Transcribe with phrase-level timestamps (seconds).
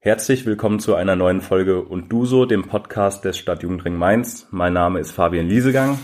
[0.00, 4.46] Herzlich willkommen zu einer neuen Folge und du so, dem Podcast des Stadtjugendring Mainz.
[4.52, 5.98] Mein Name ist Fabian Liesegang.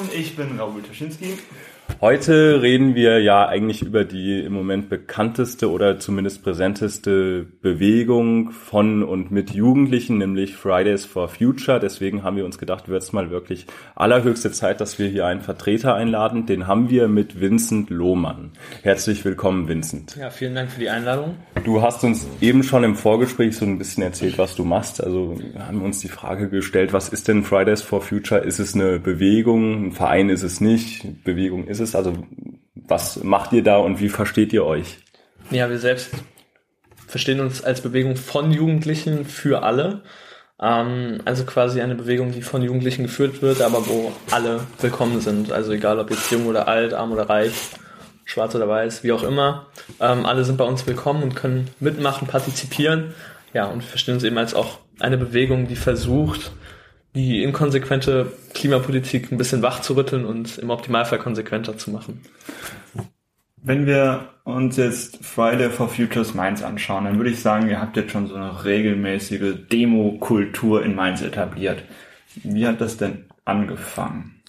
[0.00, 1.38] Und ich bin Raoul Taschinski.
[2.02, 9.02] Heute reden wir ja eigentlich über die im Moment bekannteste oder zumindest präsenteste Bewegung von
[9.02, 11.80] und mit Jugendlichen, nämlich Fridays for Future.
[11.80, 15.40] Deswegen haben wir uns gedacht, wird es mal wirklich allerhöchste Zeit, dass wir hier einen
[15.40, 16.44] Vertreter einladen.
[16.44, 18.50] Den haben wir mit Vincent Lohmann.
[18.82, 20.16] Herzlich willkommen, Vincent.
[20.16, 21.36] Ja, vielen Dank für die Einladung.
[21.64, 25.02] Du hast uns eben schon im Vorgespräch so ein bisschen erzählt, was du machst.
[25.02, 28.42] Also wir haben uns die Frage gestellt, was ist denn Fridays for Future?
[28.42, 29.86] Ist es eine Bewegung?
[29.86, 31.24] Ein Verein ist es nicht?
[31.24, 31.85] Bewegung ist es?
[31.88, 31.96] Es?
[31.96, 32.14] Also
[32.74, 34.98] was macht ihr da und wie versteht ihr euch?
[35.50, 36.10] Ja, wir selbst
[37.06, 40.02] verstehen uns als Bewegung von Jugendlichen für alle.
[40.60, 45.52] Ähm, also quasi eine Bewegung, die von Jugendlichen geführt wird, aber wo alle willkommen sind.
[45.52, 47.52] Also egal ob jetzt jung oder alt, arm oder reich,
[48.24, 49.66] schwarz oder weiß, wie auch immer.
[50.00, 53.14] Ähm, alle sind bei uns willkommen und können mitmachen, partizipieren.
[53.52, 56.52] Ja, und wir verstehen uns eben als auch eine Bewegung, die versucht,
[57.16, 62.20] die inkonsequente Klimapolitik ein bisschen wach zu rütteln und im Optimalfall konsequenter zu machen.
[63.62, 67.96] Wenn wir uns jetzt Friday for Futures Mainz anschauen, dann würde ich sagen, ihr habt
[67.96, 71.82] jetzt schon so eine regelmäßige Demo-Kultur in Mainz etabliert.
[72.44, 74.42] Wie hat das denn angefangen?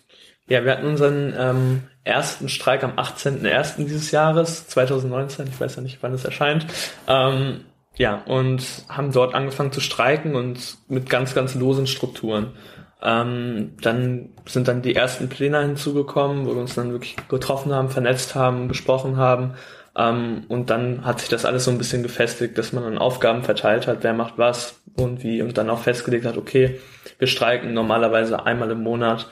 [0.50, 3.78] Ja, wir hatten unseren ähm, ersten Streik am 18.01.
[3.86, 6.68] dieses Jahres, 2019, ich weiß ja nicht, wann es erscheint.
[7.08, 7.62] Ähm,
[7.98, 12.54] ja, und haben dort angefangen zu streiken und mit ganz, ganz losen Strukturen.
[13.02, 17.90] Ähm, dann sind dann die ersten Pläne hinzugekommen, wo wir uns dann wirklich getroffen haben,
[17.90, 19.54] vernetzt haben, besprochen haben.
[19.96, 23.44] Ähm, und dann hat sich das alles so ein bisschen gefestigt, dass man dann Aufgaben
[23.44, 26.80] verteilt hat, wer macht was und wie und dann auch festgelegt hat, okay,
[27.20, 29.28] wir streiken normalerweise einmal im Monat,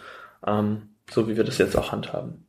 [0.46, 2.46] ähm, so wie wir das jetzt auch handhaben.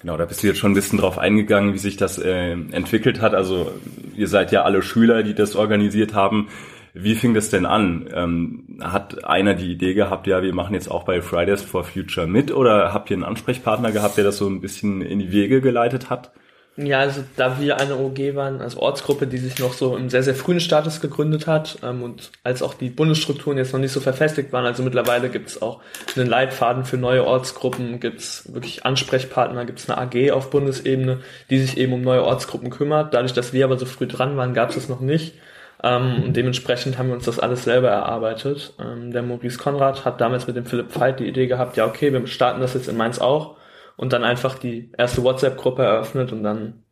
[0.00, 3.20] Genau, da bist du jetzt schon ein bisschen drauf eingegangen, wie sich das äh, entwickelt
[3.20, 3.34] hat.
[3.34, 3.72] Also
[4.16, 6.48] ihr seid ja alle Schüler, die das organisiert haben.
[6.94, 8.08] Wie fing das denn an?
[8.12, 12.26] Ähm, hat einer die Idee gehabt, ja, wir machen jetzt auch bei Fridays for Future
[12.26, 15.60] mit oder habt ihr einen Ansprechpartner gehabt, der das so ein bisschen in die Wege
[15.60, 16.32] geleitet hat?
[16.76, 20.22] Ja, also da wir eine OG waren, als Ortsgruppe, die sich noch so im sehr,
[20.22, 24.00] sehr frühen Status gegründet hat ähm, und als auch die Bundesstrukturen jetzt noch nicht so
[24.00, 25.82] verfestigt waren, also mittlerweile gibt es auch
[26.16, 31.20] einen Leitfaden für neue Ortsgruppen, gibt es wirklich Ansprechpartner, gibt es eine AG auf Bundesebene,
[31.50, 33.12] die sich eben um neue Ortsgruppen kümmert.
[33.12, 35.34] Dadurch, dass wir aber so früh dran waren, gab es es noch nicht.
[35.82, 38.72] Ähm, und dementsprechend haben wir uns das alles selber erarbeitet.
[38.80, 42.14] Ähm, der Maurice Konrad hat damals mit dem Philipp Veit die Idee gehabt, ja okay,
[42.14, 43.56] wir starten das jetzt in Mainz auch
[43.96, 46.82] und dann einfach die erste WhatsApp-Gruppe eröffnet und dann,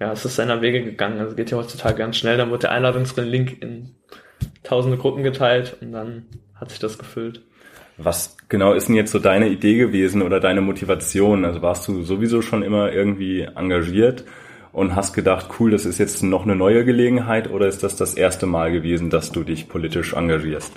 [0.00, 1.20] ja, es ist seiner Wege gegangen.
[1.20, 2.36] Also geht ja heutzutage ganz schnell.
[2.36, 3.94] Dann wurde der Einladungslink in
[4.62, 7.42] tausende Gruppen geteilt und dann hat sich das gefüllt.
[7.96, 11.44] Was genau ist denn jetzt so deine Idee gewesen oder deine Motivation?
[11.44, 14.24] Also warst du sowieso schon immer irgendwie engagiert
[14.72, 18.14] und hast gedacht, cool, das ist jetzt noch eine neue Gelegenheit oder ist das das
[18.14, 20.72] erste Mal gewesen, dass du dich politisch engagierst?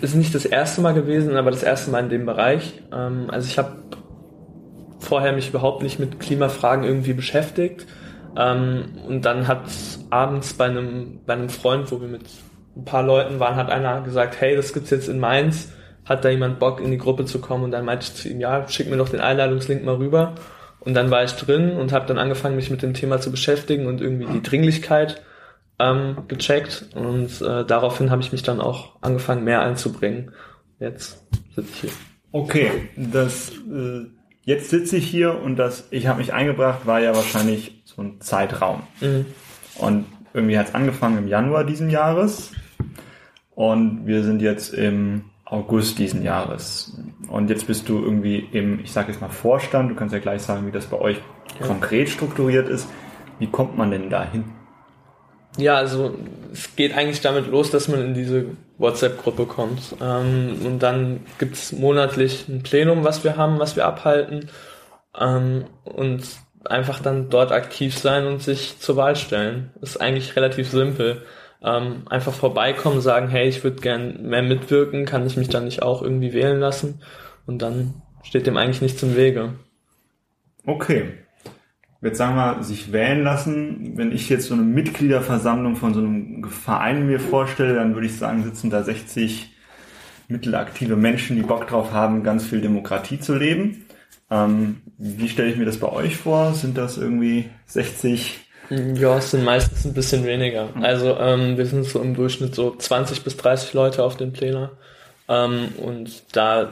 [0.00, 2.82] Ist nicht das erste Mal gewesen, aber das erste Mal in dem Bereich.
[2.92, 3.76] Ähm, also ich habe
[5.02, 7.86] vorher mich überhaupt nicht mit Klimafragen irgendwie beschäftigt.
[8.36, 9.62] Ähm, und dann hat
[10.10, 12.22] abends bei einem, bei einem Freund, wo wir mit
[12.76, 15.72] ein paar Leuten waren, hat einer gesagt, hey, das gibt's jetzt in Mainz.
[16.04, 17.64] Hat da jemand Bock, in die Gruppe zu kommen?
[17.64, 20.34] Und dann meinte ich zu ihm, ja, schick mir doch den Einladungslink mal rüber.
[20.80, 23.86] Und dann war ich drin und habe dann angefangen, mich mit dem Thema zu beschäftigen
[23.86, 25.22] und irgendwie die Dringlichkeit
[25.78, 26.86] ähm, gecheckt.
[26.94, 30.32] Und äh, daraufhin habe ich mich dann auch angefangen, mehr einzubringen.
[30.80, 31.24] Jetzt
[31.54, 31.90] sitze ich hier.
[32.32, 34.06] Okay, das äh
[34.42, 38.20] jetzt sitze ich hier und das, ich habe mich eingebracht, war ja wahrscheinlich so ein
[38.20, 38.82] Zeitraum.
[39.00, 39.26] Mhm.
[39.76, 42.52] Und irgendwie hat es angefangen im Januar diesen Jahres
[43.54, 46.96] und wir sind jetzt im August diesen Jahres.
[47.28, 50.42] Und jetzt bist du irgendwie im, ich sage jetzt mal Vorstand, du kannst ja gleich
[50.42, 51.18] sagen, wie das bei euch
[51.60, 51.66] ja.
[51.66, 52.88] konkret strukturiert ist.
[53.38, 54.44] Wie kommt man denn dahin?
[55.58, 56.14] Ja, also
[56.52, 58.46] es geht eigentlich damit los, dass man in diese
[58.78, 59.94] WhatsApp-Gruppe kommt.
[60.00, 64.48] Ähm, und dann gibt's monatlich ein Plenum, was wir haben, was wir abhalten.
[65.18, 66.24] Ähm, und
[66.64, 69.70] einfach dann dort aktiv sein und sich zur Wahl stellen.
[69.82, 71.22] Ist eigentlich relativ simpel.
[71.62, 75.82] Ähm, einfach vorbeikommen, sagen, hey, ich würde gern mehr mitwirken, kann ich mich dann nicht
[75.82, 77.02] auch irgendwie wählen lassen?
[77.46, 79.54] Und dann steht dem eigentlich nichts im Wege.
[80.66, 81.12] Okay
[82.02, 86.44] jetzt sagen wir, sich wählen lassen, wenn ich jetzt so eine Mitgliederversammlung von so einem
[86.44, 89.50] Verein mir vorstelle, dann würde ich sagen, sitzen da 60
[90.28, 93.84] mittelaktive Menschen, die Bock drauf haben, ganz viel Demokratie zu leben.
[94.30, 96.54] Ähm, wie stelle ich mir das bei euch vor?
[96.54, 98.40] Sind das irgendwie 60?
[98.70, 100.70] Ja, es sind meistens ein bisschen weniger.
[100.80, 104.70] Also ähm, wir sind so im Durchschnitt so 20 bis 30 Leute auf dem Plänen.
[105.28, 106.70] Ähm, und da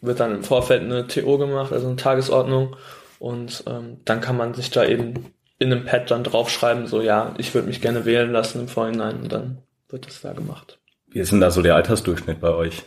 [0.00, 2.76] wird dann im Vorfeld eine TO gemacht, also eine Tagesordnung.
[3.22, 5.26] Und ähm, dann kann man sich da eben
[5.60, 9.20] in einem Pad dann draufschreiben, so ja, ich würde mich gerne wählen lassen im Vorhinein
[9.22, 9.58] und dann
[9.88, 10.80] wird das da gemacht.
[11.08, 12.82] Wie ist denn da so der Altersdurchschnitt bei euch?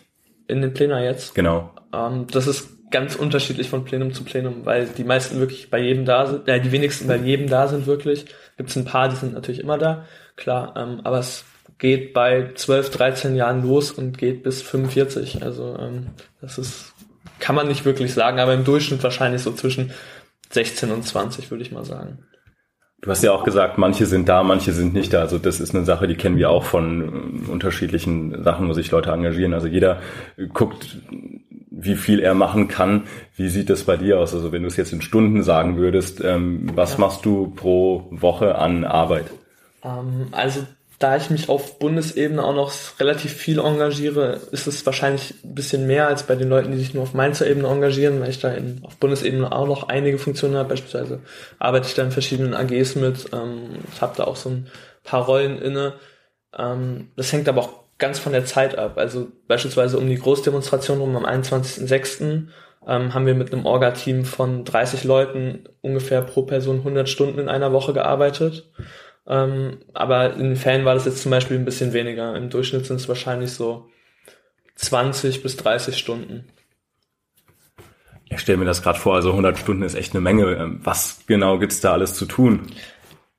[0.50, 1.36] In den Plänen jetzt?
[1.36, 1.72] Genau.
[1.94, 6.04] Ähm, das ist ganz unterschiedlich von Plenum zu Plenum, weil die meisten wirklich bei jedem
[6.04, 8.26] da sind, äh, die wenigsten bei jedem da sind wirklich.
[8.58, 10.06] Gibt es ein paar, die sind natürlich immer da,
[10.36, 11.46] klar, ähm, aber es
[11.78, 15.44] geht bei 12, 13 Jahren los und geht bis 45.
[15.44, 16.08] Also ähm,
[16.42, 16.94] das ist,
[17.40, 19.92] kann man nicht wirklich sagen, aber im Durchschnitt wahrscheinlich so zwischen
[20.56, 22.25] 16 und 20, würde ich mal sagen.
[23.02, 25.19] Du hast ja auch gesagt, manche sind da, manche sind nicht da.
[25.19, 28.90] Also das ist eine Sache, die kennen wir auch von äh, unterschiedlichen Sachen, wo sich
[28.90, 29.54] Leute engagieren.
[29.54, 30.02] Also jeder
[30.54, 30.98] guckt,
[31.69, 33.04] wie viel er machen kann.
[33.36, 34.34] Wie sieht das bei dir aus?
[34.34, 38.56] Also wenn du es jetzt in Stunden sagen würdest, ähm, was machst du pro Woche
[38.56, 39.25] an Arbeit?
[39.84, 40.66] Ähm, also
[41.00, 45.88] da ich mich auf Bundesebene auch noch relativ viel engagiere, ist es wahrscheinlich ein bisschen
[45.88, 48.51] mehr als bei den Leuten, die sich nur auf Mainzer Ebene engagieren, weil ich da
[48.51, 50.69] in, auf Bundesebene auch noch einige Funktionen habe.
[50.69, 51.19] Beispielsweise
[51.59, 54.68] arbeite ich da in verschiedenen AGs mit, ähm, ich habe da auch so ein
[55.03, 55.94] paar Rollen inne.
[56.57, 58.97] Ähm, das hängt aber auch ganz von der Zeit ab.
[58.97, 62.47] Also beispielsweise um die Großdemonstration rum am 21.06.
[62.88, 67.50] Ähm, haben wir mit einem Orga-Team von 30 Leuten ungefähr pro Person 100 Stunden in
[67.50, 68.69] einer Woche gearbeitet.
[69.27, 72.36] Ähm, aber in den Ferien war das jetzt zum Beispiel ein bisschen weniger.
[72.36, 73.89] Im Durchschnitt sind es wahrscheinlich so
[74.75, 76.45] 20 bis 30 Stunden.
[78.30, 80.45] Ich stelle mir das gerade vor, also 100 Stunden ist echt eine Menge.
[80.56, 82.68] Ähm, was genau gibt's da alles zu tun?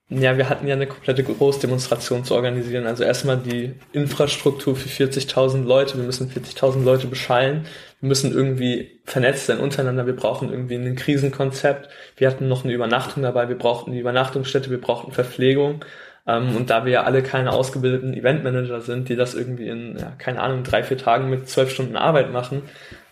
[0.08, 2.86] Ja, wir hatten ja eine komplette Großdemonstration zu organisieren.
[2.86, 5.96] Also erstmal die Infrastruktur für 40.000 Leute.
[5.96, 7.66] Wir müssen 40.000 Leute beschallen.
[8.00, 10.06] Wir müssen irgendwie vernetzt sein untereinander.
[10.06, 11.88] Wir brauchen irgendwie ein Krisenkonzept.
[12.16, 13.48] Wir hatten noch eine Übernachtung dabei.
[13.48, 14.70] Wir brauchten die Übernachtungsstätte.
[14.70, 15.84] Wir brauchten Verpflegung.
[16.24, 20.12] Ähm, und da wir ja alle keine ausgebildeten Eventmanager sind, die das irgendwie in, ja,
[20.18, 22.62] keine Ahnung, drei, vier Tagen mit zwölf Stunden Arbeit machen,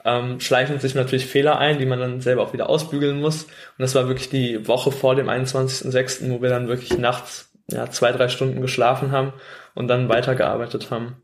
[0.05, 3.45] ähm, schleichen sich natürlich Fehler ein, die man dann selber auch wieder ausbügeln muss.
[3.45, 7.91] Und das war wirklich die Woche vor dem 21.06., wo wir dann wirklich nachts ja,
[7.91, 9.33] zwei, drei Stunden geschlafen haben
[9.75, 11.17] und dann weitergearbeitet haben.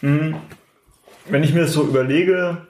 [0.00, 0.36] Mhm.
[1.28, 2.68] Wenn ich mir das so überlege,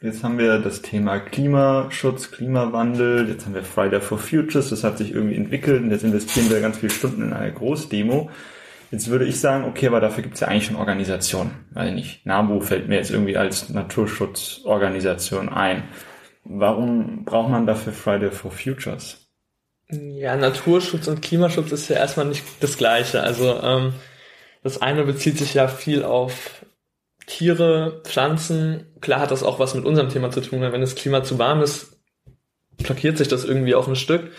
[0.00, 4.96] jetzt haben wir das Thema Klimaschutz, Klimawandel, jetzt haben wir Friday for Futures, das hat
[4.96, 8.30] sich irgendwie entwickelt und jetzt investieren wir ganz viele Stunden in eine Großdemo.
[8.90, 11.66] Jetzt würde ich sagen, okay, aber dafür gibt es ja eigentlich schon Organisationen.
[11.72, 15.84] Weil nicht, NABU fällt mir jetzt irgendwie als Naturschutzorganisation ein.
[16.44, 19.28] Warum braucht man dafür Friday for Futures?
[19.90, 23.22] Ja, Naturschutz und Klimaschutz ist ja erstmal nicht das Gleiche.
[23.22, 23.92] Also ähm,
[24.62, 26.64] das eine bezieht sich ja viel auf
[27.26, 28.86] Tiere, Pflanzen.
[29.00, 31.38] Klar hat das auch was mit unserem Thema zu tun, weil wenn das Klima zu
[31.38, 31.98] warm ist,
[32.78, 34.30] blockiert sich das irgendwie auf ein Stück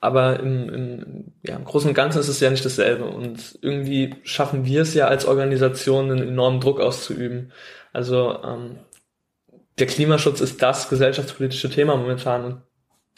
[0.00, 3.04] aber im, im, ja, im Großen und Ganzen ist es ja nicht dasselbe.
[3.04, 7.52] Und irgendwie schaffen wir es ja als Organisation, einen enormen Druck auszuüben.
[7.92, 8.78] Also ähm,
[9.78, 12.62] der Klimaschutz ist das gesellschaftspolitische Thema momentan und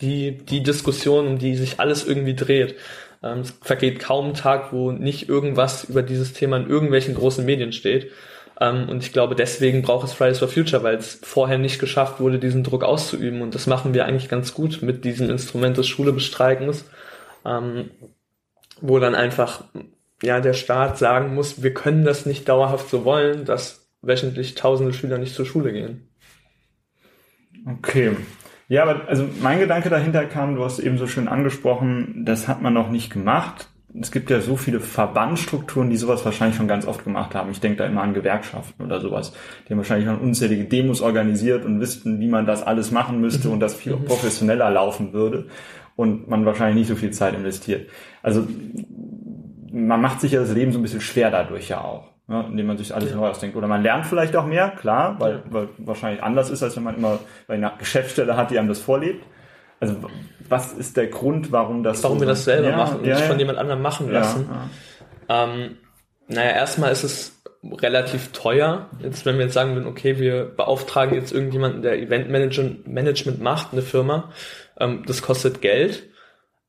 [0.00, 2.76] die, die Diskussion, um die sich alles irgendwie dreht.
[3.22, 7.44] Ähm, es vergeht kaum ein Tag, wo nicht irgendwas über dieses Thema in irgendwelchen großen
[7.44, 8.12] Medien steht.
[8.60, 12.20] Ähm, und ich glaube, deswegen braucht es Fridays for Future, weil es vorher nicht geschafft
[12.20, 13.40] wurde, diesen Druck auszuüben.
[13.40, 16.84] Und das machen wir eigentlich ganz gut mit diesem Instrument des Schulebestreikens,
[17.44, 17.90] ähm,
[18.81, 19.64] wo dann einfach
[20.22, 24.93] ja der Staat sagen muss, wir können das nicht dauerhaft so wollen, dass wöchentlich tausende
[24.93, 26.08] Schüler nicht zur Schule gehen.
[27.66, 28.16] Okay.
[28.69, 32.60] Ja, aber also mein Gedanke dahinter kam, du hast eben so schön angesprochen, das hat
[32.60, 33.69] man noch nicht gemacht
[34.00, 37.51] es gibt ja so viele Verbandstrukturen, die sowas wahrscheinlich schon ganz oft gemacht haben.
[37.51, 39.32] Ich denke da immer an Gewerkschaften oder sowas.
[39.67, 43.48] Die haben wahrscheinlich schon unzählige Demos organisiert und wüssten, wie man das alles machen müsste
[43.48, 44.05] und das viel mhm.
[44.05, 45.46] professioneller laufen würde
[45.96, 47.89] und man wahrscheinlich nicht so viel Zeit investiert.
[48.22, 48.46] Also
[49.72, 52.67] man macht sich ja das Leben so ein bisschen schwer dadurch ja auch, ne, indem
[52.67, 53.17] man sich alles ja.
[53.17, 53.56] neu ausdenkt.
[53.56, 56.96] Oder man lernt vielleicht auch mehr, klar, weil, weil wahrscheinlich anders ist, als wenn man
[56.96, 59.24] immer eine Geschäftsstelle hat, die einem das vorlebt.
[59.81, 59.97] Also
[60.49, 63.17] was ist der Grund, warum das Warum so wir das selber ja, machen und ja,
[63.17, 64.49] nicht von jemand anderem machen lassen?
[65.29, 65.77] Ähm,
[66.27, 68.89] naja, erstmal ist es relativ teuer.
[69.01, 73.82] Jetzt, wenn wir jetzt sagen würden, okay, wir beauftragen jetzt irgendjemanden, der Eventmanagement macht, eine
[73.82, 74.32] Firma,
[74.79, 76.05] ähm, das kostet Geld.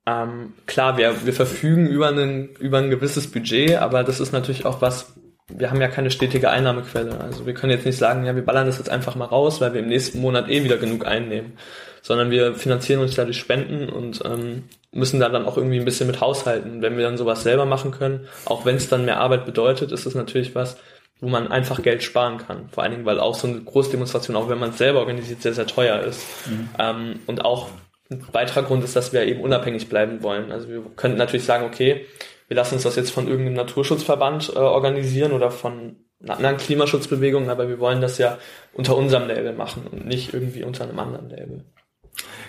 [0.05, 4.65] Ähm, klar, wir, wir verfügen über, einen, über ein gewisses Budget, aber das ist natürlich
[4.65, 5.13] auch was,
[5.47, 7.19] wir haben ja keine stetige Einnahmequelle.
[7.19, 9.73] Also wir können jetzt nicht sagen, ja, wir ballern das jetzt einfach mal raus, weil
[9.73, 11.53] wir im nächsten Monat eh wieder genug einnehmen
[12.01, 15.85] sondern wir finanzieren uns ja durch Spenden und ähm, müssen da dann auch irgendwie ein
[15.85, 16.81] bisschen mit haushalten.
[16.81, 20.05] Wenn wir dann sowas selber machen können, auch wenn es dann mehr Arbeit bedeutet, ist
[20.05, 20.77] es natürlich was,
[21.19, 22.69] wo man einfach Geld sparen kann.
[22.69, 25.53] Vor allen Dingen, weil auch so eine Großdemonstration, auch wenn man es selber organisiert, sehr,
[25.53, 26.25] sehr teuer ist.
[26.47, 26.69] Mhm.
[26.79, 27.69] Ähm, und auch
[28.09, 30.51] ein weiterer Grund ist, dass wir eben unabhängig bleiben wollen.
[30.51, 32.05] Also wir könnten natürlich sagen, okay,
[32.47, 37.49] wir lassen uns das jetzt von irgendeinem Naturschutzverband äh, organisieren oder von einer anderen Klimaschutzbewegung,
[37.49, 38.37] aber wir wollen das ja
[38.73, 41.65] unter unserem Label machen und nicht irgendwie unter einem anderen Label.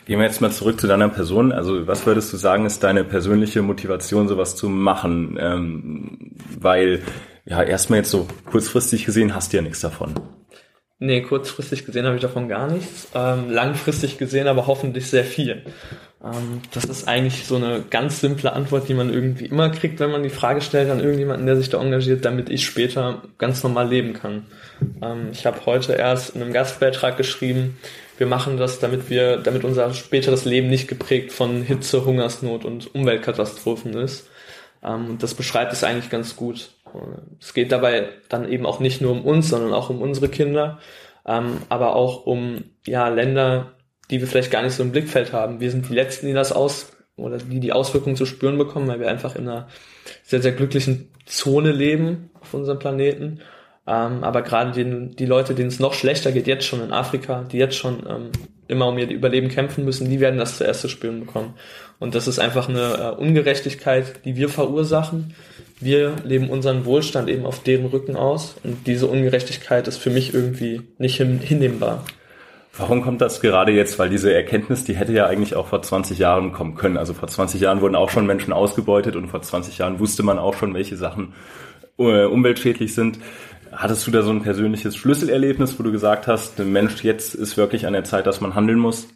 [0.06, 1.52] Gehen wir jetzt mal zurück zu deiner Person.
[1.52, 5.38] Also was würdest du sagen, ist deine persönliche Motivation, sowas zu machen?
[5.40, 7.02] Ähm, weil
[7.44, 10.14] Ja, erstmal jetzt so kurzfristig gesehen hast du ja nichts davon.
[10.98, 13.08] Nee, kurzfristig gesehen habe ich davon gar nichts.
[13.14, 15.62] Ähm, langfristig gesehen aber hoffentlich sehr viel.
[16.22, 20.10] Ähm, das ist eigentlich so eine ganz simple Antwort, die man irgendwie immer kriegt, wenn
[20.10, 23.88] man die Frage stellt an irgendjemanden, der sich da engagiert, damit ich später ganz normal
[23.88, 24.46] leben kann.
[25.02, 27.78] Ähm, ich habe heute erst in einem Gastbeitrag geschrieben,
[28.20, 32.94] wir machen das, damit wir, damit unser späteres Leben nicht geprägt von Hitze, Hungersnot und
[32.94, 34.28] Umweltkatastrophen ist.
[34.84, 36.70] Ähm, das beschreibt es eigentlich ganz gut.
[37.40, 40.80] Es geht dabei dann eben auch nicht nur um uns, sondern auch um unsere Kinder,
[41.24, 43.72] ähm, aber auch um ja Länder,
[44.10, 45.60] die wir vielleicht gar nicht so im Blickfeld haben.
[45.60, 49.00] Wir sind die Letzten, die das aus oder die die Auswirkungen zu spüren bekommen, weil
[49.00, 49.68] wir einfach in einer
[50.24, 53.40] sehr, sehr glücklichen Zone leben auf unserem Planeten.
[53.90, 57.44] Ähm, aber gerade die, die Leute, denen es noch schlechter geht, jetzt schon in Afrika,
[57.50, 58.30] die jetzt schon ähm,
[58.68, 61.54] immer um ihr Überleben kämpfen müssen, die werden das zuerst zu spüren bekommen.
[61.98, 65.34] Und das ist einfach eine äh, Ungerechtigkeit, die wir verursachen.
[65.80, 68.54] Wir leben unseren Wohlstand eben auf deren Rücken aus.
[68.62, 72.04] Und diese Ungerechtigkeit ist für mich irgendwie nicht hinnehmbar.
[72.76, 73.98] Warum kommt das gerade jetzt?
[73.98, 76.96] Weil diese Erkenntnis, die hätte ja eigentlich auch vor 20 Jahren kommen können.
[76.96, 80.38] Also vor 20 Jahren wurden auch schon Menschen ausgebeutet und vor 20 Jahren wusste man
[80.38, 81.34] auch schon, welche Sachen
[81.98, 83.18] äh, umweltschädlich sind.
[83.72, 87.86] Hattest du da so ein persönliches Schlüsselerlebnis, wo du gesagt hast, Mensch, jetzt ist wirklich
[87.86, 89.08] an der Zeit, dass man handeln muss?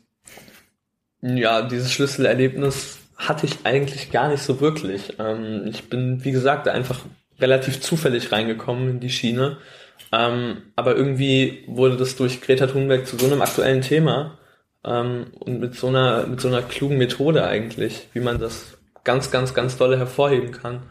[1.23, 5.16] Ja, dieses Schlüsselerlebnis hatte ich eigentlich gar nicht so wirklich.
[5.18, 7.00] Ähm, ich bin, wie gesagt, einfach
[7.40, 9.58] relativ zufällig reingekommen in die Schiene.
[10.12, 14.38] Ähm, aber irgendwie wurde das durch Greta Thunberg zu so einem aktuellen Thema
[14.84, 19.30] ähm, und mit so einer, mit so einer klugen Methode eigentlich, wie man das ganz,
[19.30, 20.82] ganz, ganz dolle hervorheben kann.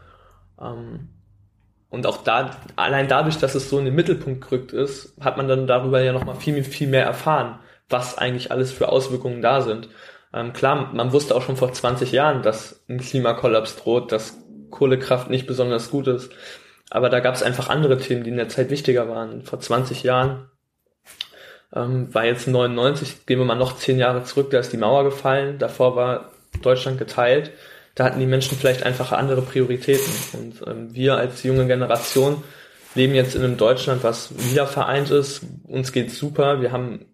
[1.94, 5.48] Und auch da, allein dadurch, dass es so in den Mittelpunkt gerückt ist, hat man
[5.48, 9.90] dann darüber ja nochmal viel, viel mehr erfahren, was eigentlich alles für Auswirkungen da sind.
[10.34, 14.40] Ähm, klar, man wusste auch schon vor 20 Jahren, dass ein Klimakollaps droht, dass
[14.72, 16.32] Kohlekraft nicht besonders gut ist.
[16.90, 19.44] Aber da gab es einfach andere Themen, die in der Zeit wichtiger waren.
[19.44, 20.50] Vor 20 Jahren
[21.76, 25.04] ähm, war jetzt 99, gehen wir mal noch 10 Jahre zurück, da ist die Mauer
[25.04, 26.32] gefallen, davor war
[26.64, 27.52] Deutschland geteilt
[27.96, 30.14] da hatten die Menschen vielleicht einfach andere Prioritäten.
[30.34, 32.44] Und ähm, wir als junge Generation
[32.96, 35.42] leben jetzt in einem Deutschland, was wieder vereint ist.
[35.64, 36.62] Uns geht's super.
[36.62, 37.06] Wir haben,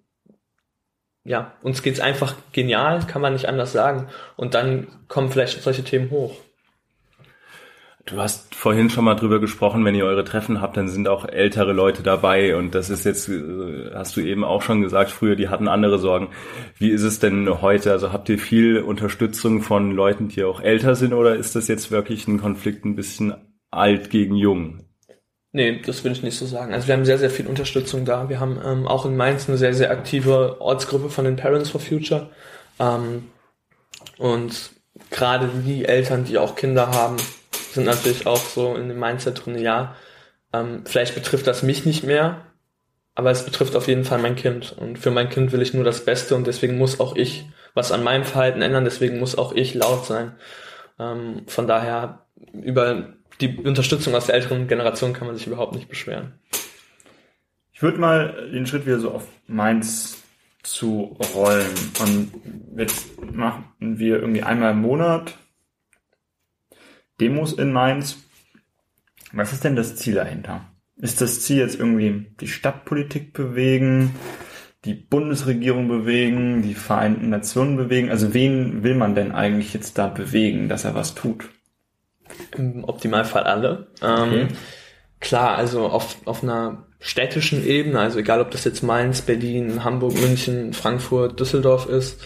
[1.24, 4.08] ja, uns geht's einfach genial, kann man nicht anders sagen.
[4.38, 6.36] Und dann kommen vielleicht solche Themen hoch.
[8.10, 11.26] Du hast vorhin schon mal drüber gesprochen, wenn ihr eure Treffen habt, dann sind auch
[11.26, 15.36] ältere Leute dabei und das ist jetzt, äh, hast du eben auch schon gesagt, früher,
[15.36, 16.30] die hatten andere Sorgen.
[16.80, 17.92] Wie ist es denn heute?
[17.92, 21.92] Also habt ihr viel Unterstützung von Leuten, die auch älter sind oder ist das jetzt
[21.92, 23.36] wirklich ein Konflikt ein bisschen
[23.70, 24.86] alt gegen jung?
[25.52, 26.74] Nee, das will ich nicht so sagen.
[26.74, 28.28] Also wir haben sehr, sehr viel Unterstützung da.
[28.28, 31.82] Wir haben ähm, auch in Mainz eine sehr, sehr aktive Ortsgruppe von den Parents for
[31.82, 32.32] Future.
[32.80, 33.26] Ähm,
[34.18, 34.72] und
[35.12, 37.18] gerade die Eltern, die auch Kinder haben,
[37.74, 39.96] sind natürlich auch so in dem Mindset drin, ja,
[40.54, 42.46] ähm, vielleicht betrifft das mich nicht mehr,
[43.16, 44.76] aber es betrifft auf jeden Fall mein Kind.
[44.78, 47.92] Und für mein Kind will ich nur das Beste und deswegen muss auch ich was
[47.92, 50.36] an meinem Verhalten ändern, deswegen muss auch ich laut sein.
[51.00, 55.88] Ähm, von daher, über die Unterstützung aus der älteren Generation kann man sich überhaupt nicht
[55.88, 56.40] beschweren.
[57.72, 60.22] Ich würde mal den Schritt wieder so auf Mainz
[60.64, 61.70] zu rollen.
[62.02, 62.32] Und
[62.78, 65.38] jetzt machen wir irgendwie einmal im Monat
[67.20, 68.18] Demos in Mainz.
[69.32, 70.66] Was ist denn das Ziel dahinter?
[70.98, 74.16] Ist das Ziel jetzt irgendwie die Stadtpolitik bewegen,
[74.86, 78.10] die Bundesregierung bewegen, die Vereinten Nationen bewegen?
[78.10, 81.50] Also wen will man denn eigentlich jetzt da bewegen, dass er was tut?
[82.58, 83.88] Im Optimalfall alle.
[84.02, 84.48] Ähm, okay.
[85.20, 90.14] klar, also auf, auf einer städtischen Ebene, also egal ob das jetzt Mainz, Berlin, Hamburg,
[90.20, 92.22] München, Frankfurt, Düsseldorf ist,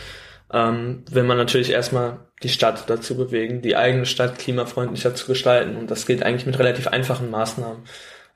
[0.52, 5.78] ähm, will man natürlich erstmal die Stadt dazu bewegen, die eigene Stadt klimafreundlicher zu gestalten.
[5.78, 7.84] Und das geht eigentlich mit relativ einfachen Maßnahmen.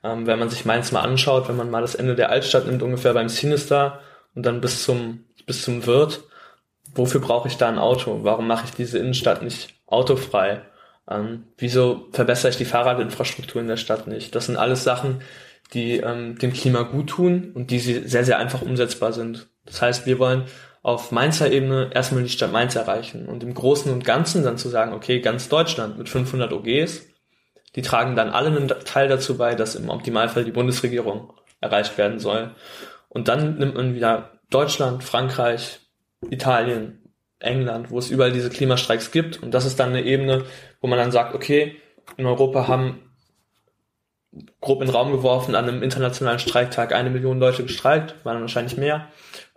[0.02, 2.82] Ähm, wenn man sich Mainz mal anschaut, wenn man mal das Ende der Altstadt nimmt,
[2.82, 4.00] ungefähr beim Sinister
[4.34, 6.22] und dann bis zum, bis zum Wirt,
[6.94, 8.20] wofür brauche ich da ein Auto?
[8.22, 10.62] Warum mache ich diese Innenstadt nicht autofrei?
[11.10, 14.34] Ähm, wieso verbessere ich die Fahrradinfrastruktur in der Stadt nicht?
[14.34, 15.22] Das sind alles Sachen,
[15.74, 19.48] die ähm, dem Klima gut tun und die sehr, sehr einfach umsetzbar sind.
[19.66, 20.44] Das heißt, wir wollen
[20.88, 24.70] auf Mainzer Ebene erstmal die Stadt Mainz erreichen und im Großen und Ganzen dann zu
[24.70, 27.02] sagen, okay, ganz Deutschland mit 500 OGs,
[27.76, 32.18] die tragen dann alle einen Teil dazu bei, dass im Optimalfall die Bundesregierung erreicht werden
[32.18, 32.54] soll.
[33.10, 35.78] Und dann nimmt man wieder Deutschland, Frankreich,
[36.30, 39.42] Italien, England, wo es überall diese Klimastreiks gibt.
[39.42, 40.46] Und das ist dann eine Ebene,
[40.80, 41.76] wo man dann sagt, okay,
[42.16, 43.08] in Europa haben
[44.60, 48.76] grob in den Raum geworfen an einem internationalen Streiktag eine Million Leute gestreikt, waren wahrscheinlich
[48.76, 49.08] mehr.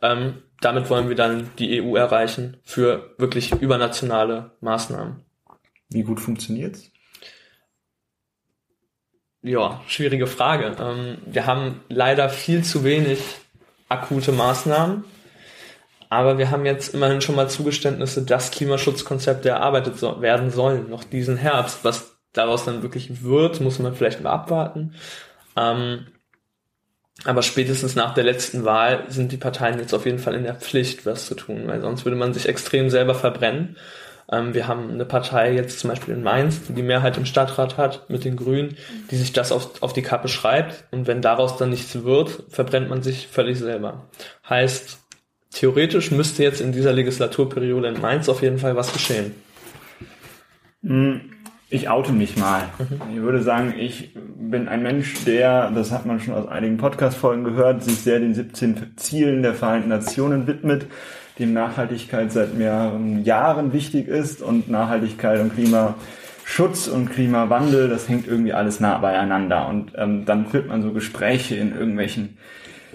[0.02, 5.24] Ähm, damit wollen wir dann die EU erreichen für wirklich übernationale Maßnahmen.
[5.90, 6.92] Wie gut funktioniert's?
[9.44, 10.76] Ja, schwierige Frage.
[10.80, 13.20] Ähm, wir haben leider viel zu wenig
[13.90, 15.04] akute Maßnahmen.
[16.10, 21.04] Aber wir haben jetzt immerhin schon mal Zugeständnisse, dass Klimaschutzkonzepte erarbeitet so werden sollen, noch
[21.06, 21.84] diesen Herbst.
[21.84, 24.94] Was daraus dann wirklich wird, muss man vielleicht mal abwarten.
[25.56, 26.08] Ähm,
[27.24, 30.56] aber spätestens nach der letzten Wahl sind die Parteien jetzt auf jeden Fall in der
[30.56, 33.78] Pflicht, was zu tun, weil sonst würde man sich extrem selber verbrennen.
[34.32, 37.78] Ähm, wir haben eine Partei jetzt zum Beispiel in Mainz, die die Mehrheit im Stadtrat
[37.78, 38.78] hat mit den Grünen,
[39.12, 40.86] die sich das auf, auf die Kappe schreibt.
[40.92, 44.08] Und wenn daraus dann nichts wird, verbrennt man sich völlig selber.
[44.50, 45.00] Heißt,
[45.52, 49.36] theoretisch müsste jetzt in dieser Legislaturperiode in Mainz auf jeden Fall was geschehen.
[50.84, 51.31] Hm,
[51.72, 52.64] ich oute mich mal.
[52.78, 53.16] Mhm.
[53.16, 57.46] Ich würde sagen, ich bin ein Mensch, der, das hat man schon aus einigen Podcast-Folgen
[57.46, 60.86] gehört, sich sehr den 17 Zielen der Vereinten Nationen widmet,
[61.40, 68.28] dem Nachhaltigkeit seit mehreren Jahren wichtig ist und Nachhaltigkeit und Klimaschutz und Klimawandel, das hängt
[68.28, 69.70] irgendwie alles nah beieinander.
[69.70, 72.38] Und ähm, dann führt man so Gespräche in irgendwelchen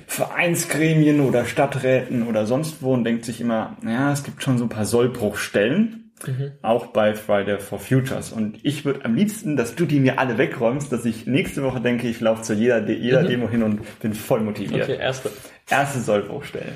[0.07, 4.67] Vereinsgremien oder Stadträten oder sonst wo und denkt sich immer, ja, es gibt schon so
[4.67, 6.53] ein paar Sollbruchstellen, mhm.
[6.63, 8.33] auch bei Friday for Futures.
[8.33, 11.81] Und ich würde am liebsten, dass du die mir alle wegräumst, dass ich nächste Woche
[11.81, 13.29] denke, ich laufe zu jeder, jeder mhm.
[13.29, 14.85] Demo hin und bin voll motiviert.
[14.85, 15.31] Okay, erste.
[15.69, 16.73] Erste Sollbruchstelle.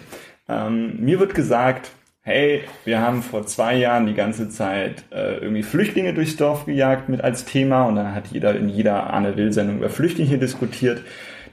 [0.48, 1.90] Ähm, mir wird gesagt,
[2.22, 7.08] hey, wir haben vor zwei Jahren die ganze Zeit äh, irgendwie Flüchtlinge durchs Dorf gejagt
[7.08, 11.02] mit als Thema und dann hat jeder in jeder Arne Will-Sendung über Flüchtlinge diskutiert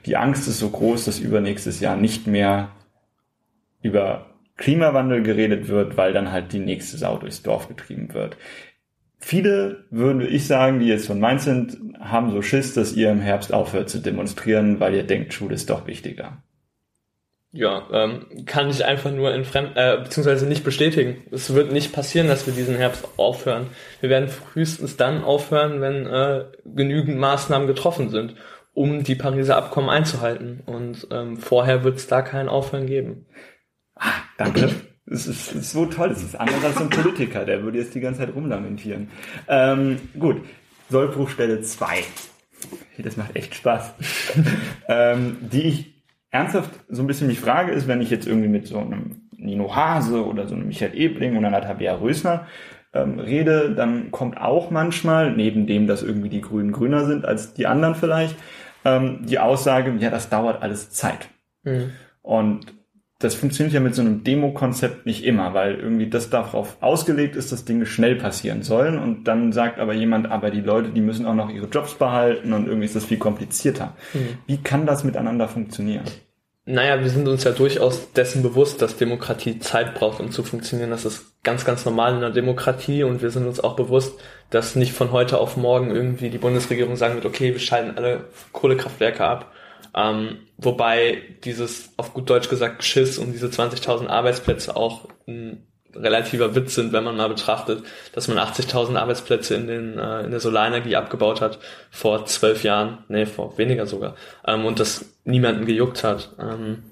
[0.06, 2.70] die Angst ist so groß, dass übernächstes Jahr nicht mehr
[3.82, 4.26] über
[4.58, 8.36] Klimawandel geredet wird, weil dann halt die nächste Sau durchs Dorf getrieben wird.
[9.18, 13.20] Viele, würde ich sagen, die jetzt von Mainz sind, haben so Schiss, dass ihr im
[13.20, 16.42] Herbst aufhört zu demonstrieren, weil ihr denkt, Schule ist doch wichtiger.
[17.50, 21.22] Ja, ähm, kann ich einfach nur in Fremd äh, beziehungsweise nicht bestätigen.
[21.30, 23.68] Es wird nicht passieren, dass wir diesen Herbst aufhören.
[24.00, 28.34] Wir werden frühestens dann aufhören, wenn äh, genügend Maßnahmen getroffen sind
[28.78, 30.62] um die Pariser Abkommen einzuhalten.
[30.64, 33.26] Und ähm, vorher wird es da kein Aufhören geben.
[33.98, 34.70] Ah, danke.
[35.10, 36.10] Es ist, ist, so toll.
[36.10, 39.08] Es ist anders als ein Politiker, der würde jetzt die ganze Zeit rumlamentieren.
[39.48, 40.42] Ähm, gut,
[40.90, 41.86] Sollbruchstelle 2.
[42.98, 43.94] Das macht echt Spaß.
[44.88, 48.66] ähm, die ich ernsthaft so ein bisschen mich frage, ist, wenn ich jetzt irgendwie mit
[48.66, 52.46] so einem Nino Hase oder so einem Michael Ebling oder einer Tabea Rösner
[52.92, 57.54] ähm, rede, dann kommt auch manchmal, neben dem, dass irgendwie die Grünen grüner sind als
[57.54, 58.36] die anderen vielleicht,
[58.84, 61.28] ähm, die Aussage, ja, das dauert alles Zeit.
[61.62, 61.92] Mhm.
[62.22, 62.77] Und
[63.20, 67.50] das funktioniert ja mit so einem Demo-Konzept nicht immer, weil irgendwie das darauf ausgelegt ist,
[67.50, 68.96] dass Dinge schnell passieren sollen.
[68.96, 72.52] Und dann sagt aber jemand, aber die Leute, die müssen auch noch ihre Jobs behalten
[72.52, 73.96] und irgendwie ist das viel komplizierter.
[74.14, 74.38] Mhm.
[74.46, 76.04] Wie kann das miteinander funktionieren?
[76.64, 80.90] Naja, wir sind uns ja durchaus dessen bewusst, dass Demokratie Zeit braucht, um zu funktionieren.
[80.90, 84.76] Das ist ganz, ganz normal in einer Demokratie und wir sind uns auch bewusst, dass
[84.76, 89.24] nicht von heute auf morgen irgendwie die Bundesregierung sagen wird, okay, wir schalten alle Kohlekraftwerke
[89.24, 89.50] ab.
[89.98, 96.54] Ähm, wobei dieses, auf gut Deutsch gesagt, Schiss um diese 20.000 Arbeitsplätze auch ein relativer
[96.54, 97.82] Witz sind, wenn man mal betrachtet,
[98.12, 101.58] dass man 80.000 Arbeitsplätze in, den, äh, in der Solarenergie abgebaut hat
[101.90, 104.14] vor zwölf Jahren, nee, vor weniger sogar,
[104.46, 106.30] ähm, und das niemanden gejuckt hat.
[106.38, 106.84] Ähm,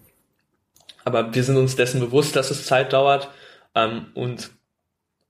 [1.04, 3.28] aber wir sind uns dessen bewusst, dass es Zeit dauert
[3.76, 4.50] ähm, und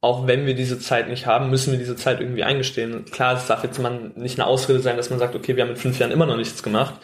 [0.01, 3.05] auch wenn wir diese Zeit nicht haben, müssen wir diese Zeit irgendwie eingestehen.
[3.07, 5.71] Klar, es darf jetzt mal nicht eine Ausrede sein, dass man sagt, okay, wir haben
[5.71, 6.95] in fünf Jahren immer noch nichts gemacht,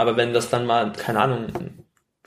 [0.00, 1.46] aber wenn das dann mal, keine Ahnung,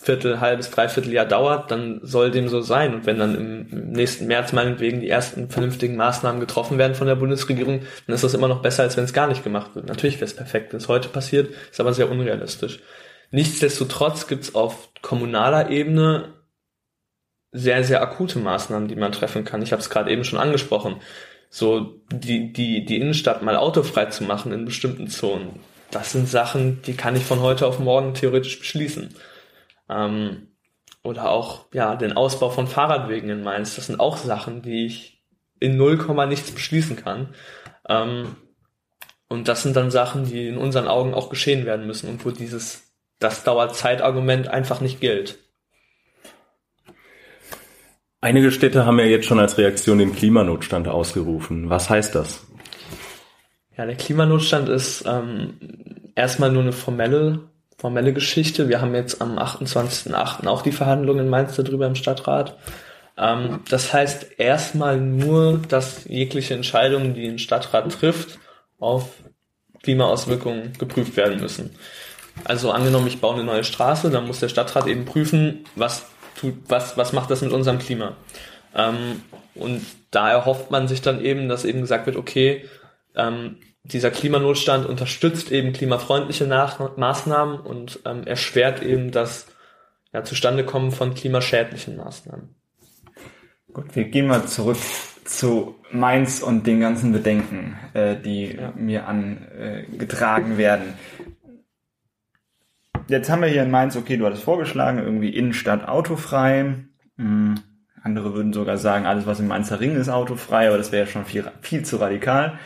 [0.03, 2.93] Viertel, halbes, dreiviertel Jahr dauert, dann soll dem so sein.
[2.93, 7.15] Und wenn dann im nächsten März meinetwegen die ersten vernünftigen Maßnahmen getroffen werden von der
[7.15, 9.88] Bundesregierung, dann ist das immer noch besser, als wenn es gar nicht gemacht wird.
[9.88, 12.79] Natürlich wäre es perfekt, wenn es heute passiert, ist aber sehr unrealistisch.
[13.31, 16.33] Nichtsdestotrotz gibt es auf kommunaler Ebene
[17.51, 19.62] sehr, sehr akute Maßnahmen, die man treffen kann.
[19.62, 20.97] Ich habe es gerade eben schon angesprochen.
[21.49, 25.59] So die, die, die Innenstadt mal autofrei zu machen in bestimmten Zonen.
[25.93, 29.13] Das sind Sachen, die kann ich von heute auf morgen theoretisch beschließen.
[29.89, 30.47] Ähm,
[31.03, 33.75] oder auch ja den Ausbau von Fahrradwegen in Mainz.
[33.75, 35.23] Das sind auch Sachen, die ich
[35.60, 37.36] in 0, nichts beschließen kann.
[37.88, 38.36] Ähm,
[39.27, 42.32] und das sind dann Sachen, die in unseren Augen auch geschehen werden müssen und wo
[42.32, 45.38] dieses das dauert Zeitargument einfach nicht gilt.
[48.19, 51.69] Einige Städte haben ja jetzt schon als Reaktion den Klimanotstand ausgerufen.
[51.69, 52.45] Was heißt das?
[53.77, 55.55] Ja, der Klimanotstand ist ähm,
[56.15, 57.39] erstmal nur eine formelle
[57.83, 58.69] formelle Geschichte.
[58.69, 60.47] Wir haben jetzt am 28.08.
[60.47, 62.55] auch die Verhandlungen in Mainz darüber im Stadtrat.
[63.17, 68.39] Ähm, das heißt erstmal nur, dass jegliche Entscheidungen, die ein Stadtrat trifft,
[68.79, 69.09] auf
[69.81, 71.71] Klimaauswirkungen geprüft werden müssen.
[72.45, 76.05] Also angenommen, ich baue eine neue Straße, dann muss der Stadtrat eben prüfen, was
[76.39, 78.15] tut, was, was macht das mit unserem Klima.
[78.73, 79.23] Ähm,
[79.55, 82.63] und da erhofft man sich dann eben, dass eben gesagt wird, okay,
[83.15, 89.47] ähm, dieser Klimanotstand unterstützt eben klimafreundliche Nach Maßnahmen und ähm, erschwert eben das
[90.13, 92.56] ja, Zustandekommen von klimaschädlichen Maßnahmen.
[93.73, 94.78] Gut, wir gehen mal zurück
[95.26, 98.71] zu Mainz und den ganzen Bedenken, äh, die ja.
[98.76, 100.93] mir angetragen äh, werden.
[103.08, 106.76] Jetzt haben wir hier in Mainz, okay, du hattest vorgeschlagen, irgendwie Innenstadt autofrei.
[107.17, 107.56] Hm,
[108.02, 111.12] andere würden sogar sagen, alles, was im Mainzer Ring ist, autofrei, aber das wäre ja
[111.12, 112.60] schon viel, viel zu radikal.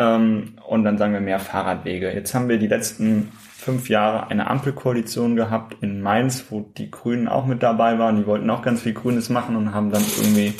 [0.00, 2.10] Ähm, und dann sagen wir mehr Fahrradwege.
[2.10, 7.28] Jetzt haben wir die letzten fünf Jahre eine Ampelkoalition gehabt in Mainz, wo die Grünen
[7.28, 8.16] auch mit dabei waren.
[8.16, 10.54] Die wollten auch ganz viel Grünes machen und haben dann irgendwie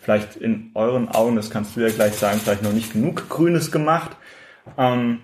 [0.00, 3.70] vielleicht in euren Augen, das kannst du ja gleich sagen, vielleicht noch nicht genug Grünes
[3.70, 4.16] gemacht.
[4.78, 5.20] Ähm,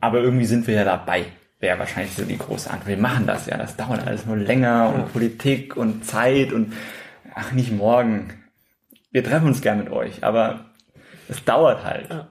[0.00, 1.26] aber irgendwie sind wir ja dabei.
[1.60, 2.88] Wäre wahrscheinlich so die große Antwort.
[2.88, 3.58] Wir machen das ja.
[3.58, 6.72] Das dauert alles nur länger und Politik und Zeit und
[7.34, 8.32] ach, nicht morgen.
[9.10, 10.66] Wir treffen uns gern mit euch, aber
[11.28, 12.08] es dauert halt.
[12.08, 12.28] Ja.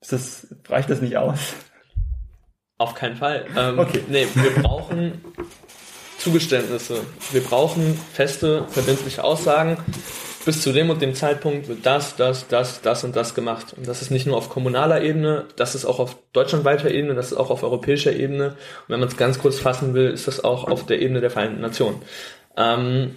[0.00, 1.54] Ist das, reicht das nicht aus?
[2.78, 3.46] Auf keinen Fall.
[3.56, 4.02] Ähm, okay.
[4.08, 5.20] Nee, wir brauchen
[6.18, 7.00] Zugeständnisse.
[7.32, 9.78] Wir brauchen feste, verbindliche Aussagen.
[10.44, 13.74] Bis zu dem und dem Zeitpunkt wird das, das, das, das und das gemacht.
[13.76, 17.32] Und das ist nicht nur auf kommunaler Ebene, das ist auch auf deutschlandweiter Ebene, das
[17.32, 18.50] ist auch auf europäischer Ebene.
[18.50, 21.30] Und wenn man es ganz kurz fassen will, ist das auch auf der Ebene der
[21.30, 22.00] Vereinten Nationen.
[22.56, 23.16] Ähm,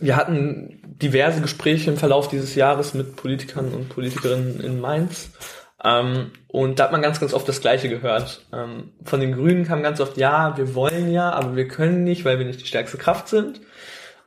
[0.00, 5.30] wir hatten diverse Gespräche im Verlauf dieses Jahres mit Politikern und Politikerinnen in Mainz.
[5.84, 8.46] Ähm, und da hat man ganz, ganz oft das Gleiche gehört.
[8.52, 12.24] Ähm, von den Grünen kam ganz oft, ja, wir wollen ja, aber wir können nicht,
[12.24, 13.60] weil wir nicht die stärkste Kraft sind.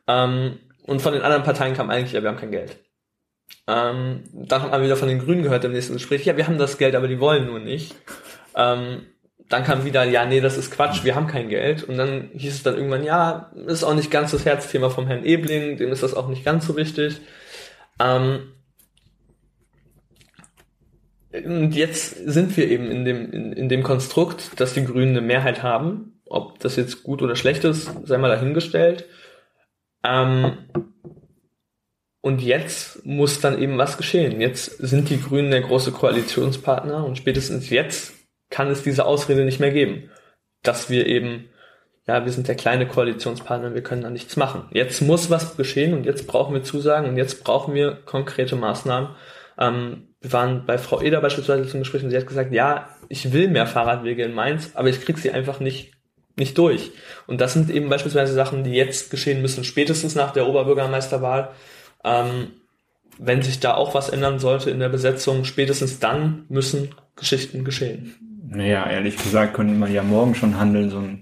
[0.08, 2.78] Ähm, und von den anderen Parteien kam eigentlich, ja, wir haben kein Geld.
[3.66, 6.58] Ähm, dann hat man wieder von den Grünen gehört im nächsten Gespräch, ja, wir haben
[6.58, 7.96] das Geld, aber die wollen nur nicht.
[8.56, 9.08] Ähm,
[9.50, 11.84] dann kam wieder, ja, nee, das ist Quatsch, wir haben kein Geld.
[11.84, 15.26] Und dann hieß es dann irgendwann, ja, ist auch nicht ganz das Herzthema vom Herrn
[15.26, 17.22] Ebling, dem ist das auch nicht ganz so wichtig.
[18.00, 18.52] Ähm,
[21.46, 25.22] und jetzt sind wir eben in dem, in, in dem Konstrukt, dass die Grünen eine
[25.26, 26.22] Mehrheit haben.
[26.26, 29.06] Ob das jetzt gut oder schlecht ist, sei mal dahingestellt.
[30.04, 30.58] Ähm,
[32.22, 34.42] und jetzt muss dann eben was geschehen.
[34.42, 38.14] Jetzt sind die Grünen der große Koalitionspartner und spätestens jetzt
[38.50, 40.10] kann es diese Ausrede nicht mehr geben,
[40.62, 41.50] dass wir eben,
[42.06, 44.66] ja, wir sind der kleine Koalitionspartner, wir können da nichts machen.
[44.72, 49.10] Jetzt muss was geschehen und jetzt brauchen wir Zusagen und jetzt brauchen wir konkrete Maßnahmen.
[49.58, 53.34] Ähm, wir waren bei Frau Eder beispielsweise zum Gespräch und sie hat gesagt, ja, ich
[53.34, 55.94] will mehr Fahrradwege in Mainz, aber ich krieg sie einfach nicht
[56.38, 56.92] nicht durch.
[57.26, 61.50] Und das sind eben beispielsweise Sachen, die jetzt geschehen müssen, spätestens nach der Oberbürgermeisterwahl.
[62.04, 62.52] Ähm,
[63.18, 68.16] wenn sich da auch was ändern sollte in der Besetzung, spätestens dann müssen Geschichten geschehen.
[68.50, 70.90] Naja, ehrlich gesagt könnte man ja morgen schon handeln.
[70.90, 71.22] So ein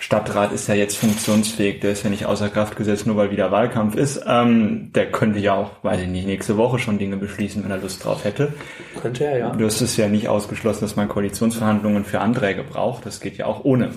[0.00, 3.50] Stadtrat ist ja jetzt funktionsfähig, der ist ja nicht außer Kraft gesetzt, nur weil wieder
[3.50, 4.22] Wahlkampf ist.
[4.26, 7.78] Ähm, der könnte ja auch, weiß ich nicht, nächste Woche schon Dinge beschließen, wenn er
[7.78, 8.52] Lust drauf hätte.
[9.00, 9.50] Könnte er, ja.
[9.50, 13.06] Du hast es ja nicht ausgeschlossen, dass man Koalitionsverhandlungen für Anträge braucht.
[13.06, 13.92] Das geht ja auch ohne.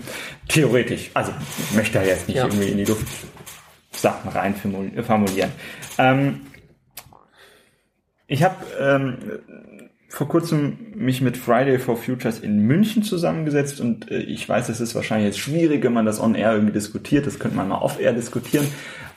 [0.47, 1.11] Theoretisch.
[1.13, 1.33] Also,
[1.69, 2.45] ich möchte da jetzt nicht ja.
[2.45, 3.05] irgendwie in die Luft
[3.91, 5.51] Sachen rein formulieren.
[5.97, 6.41] Ähm,
[8.27, 9.17] ich habe ähm,
[10.15, 14.79] vor kurzem mich mit Friday for Futures in München zusammengesetzt und äh, ich weiß, es
[14.79, 18.13] ist wahrscheinlich jetzt schwierig, wenn man das on-air irgendwie diskutiert, das könnte man mal off-air
[18.13, 18.65] diskutieren,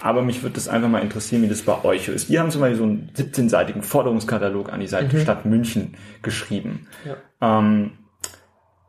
[0.00, 2.28] aber mich würde das einfach mal interessieren, wie das bei euch ist.
[2.28, 5.20] Wir haben zum Beispiel so einen 17-seitigen Forderungskatalog an die Seite mhm.
[5.20, 6.88] Stadt München geschrieben.
[7.04, 7.60] Ja.
[7.60, 7.92] Ähm,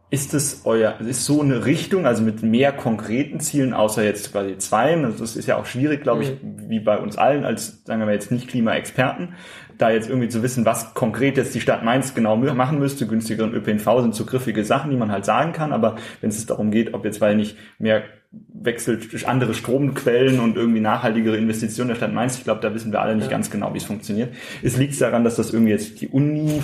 [0.09, 4.57] ist es euer, ist so eine Richtung, also mit mehr konkreten Zielen, außer jetzt quasi
[4.57, 6.69] zwei, also das ist ja auch schwierig, glaube ich, mhm.
[6.69, 9.35] wie bei uns allen, als, sagen wir jetzt nicht Klimaexperten,
[9.79, 13.07] da jetzt irgendwie zu wissen, was konkret jetzt die Stadt Mainz genau machen müsste.
[13.07, 15.71] Günstigeren ÖPNV sind so griffige Sachen, die man halt sagen kann.
[15.71, 20.57] Aber wenn es darum geht, ob jetzt weil nicht mehr wechselt durch andere Stromquellen und
[20.57, 23.31] irgendwie nachhaltigere Investitionen der Stadt Mainz, ich glaube, da wissen wir alle nicht ja.
[23.31, 24.35] ganz genau, wie es funktioniert.
[24.61, 26.61] Es liegt daran, dass das irgendwie jetzt die Uni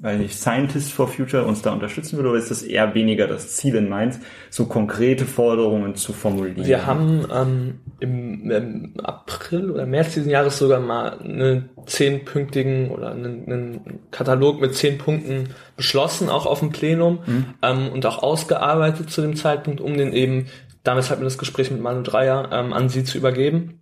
[0.00, 3.56] weil nicht Scientist for Future uns da unterstützen würde, oder ist das eher weniger das
[3.56, 6.66] Ziel in Mainz, so konkrete Forderungen zu formulieren?
[6.66, 13.10] Wir haben ähm, im, im, April oder März diesen Jahres sogar mal einen zehnpünktigen oder
[13.10, 17.46] einen, einen, Katalog mit zehn Punkten beschlossen, auch auf dem Plenum mhm.
[17.60, 20.46] ähm, und auch ausgearbeitet zu dem Zeitpunkt, um den eben,
[20.84, 23.81] damals hatten wir das Gespräch mit Manu Dreier, ähm, an Sie zu übergeben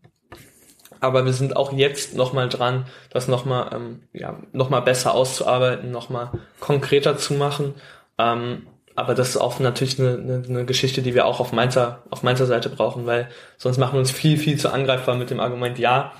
[1.01, 6.31] aber wir sind auch jetzt nochmal dran, das nochmal ähm, ja, noch besser auszuarbeiten, nochmal
[6.61, 7.75] konkreter zu machen.
[8.19, 12.03] Ähm, aber das ist auch natürlich eine, eine, eine Geschichte, die wir auch auf Mainzer,
[12.11, 15.41] auf Mainzer Seite brauchen, weil sonst machen wir uns viel, viel zu angreifbar mit dem
[15.41, 16.13] Argument, ja,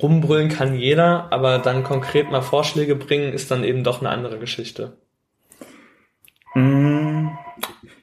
[0.00, 4.38] rumbrüllen kann jeder, aber dann konkret mal Vorschläge bringen, ist dann eben doch eine andere
[4.38, 4.98] Geschichte.
[6.54, 7.28] Mm,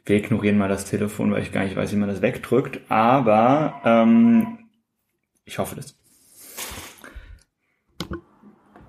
[0.05, 3.81] wir ignorieren mal das Telefon, weil ich gar nicht weiß, wie man das wegdrückt, aber
[3.83, 4.59] ähm,
[5.47, 5.95] ich hoffe das.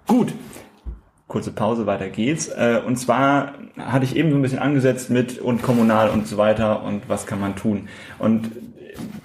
[0.06, 0.34] Gut.
[1.28, 2.48] kurze Pause, weiter geht's.
[2.48, 6.36] Äh, und zwar hatte ich eben so ein bisschen angesetzt mit und kommunal und so
[6.36, 7.88] weiter und was kann man tun.
[8.18, 8.50] Und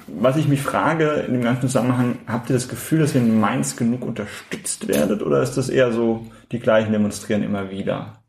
[0.08, 3.40] was ich mich frage in dem ganzen Zusammenhang, habt ihr das Gefühl, dass ihr in
[3.40, 8.23] Mainz genug unterstützt werdet oder ist das eher so, die gleichen demonstrieren immer wieder?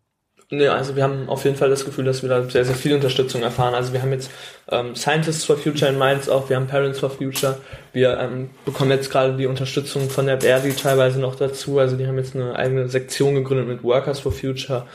[0.57, 2.95] Nee, also wir haben auf jeden Fall das Gefühl, dass wir da sehr, sehr viel
[2.95, 3.75] Unterstützung erfahren.
[3.75, 4.31] Also wir haben jetzt
[4.71, 7.59] ähm, Scientists for Future in Mainz auch, wir haben Parents for Future,
[7.93, 11.79] wir ähm, bekommen jetzt gerade die Unterstützung von der Verdi teilweise noch dazu.
[11.79, 14.87] Also die haben jetzt eine eigene Sektion gegründet mit Workers for Future.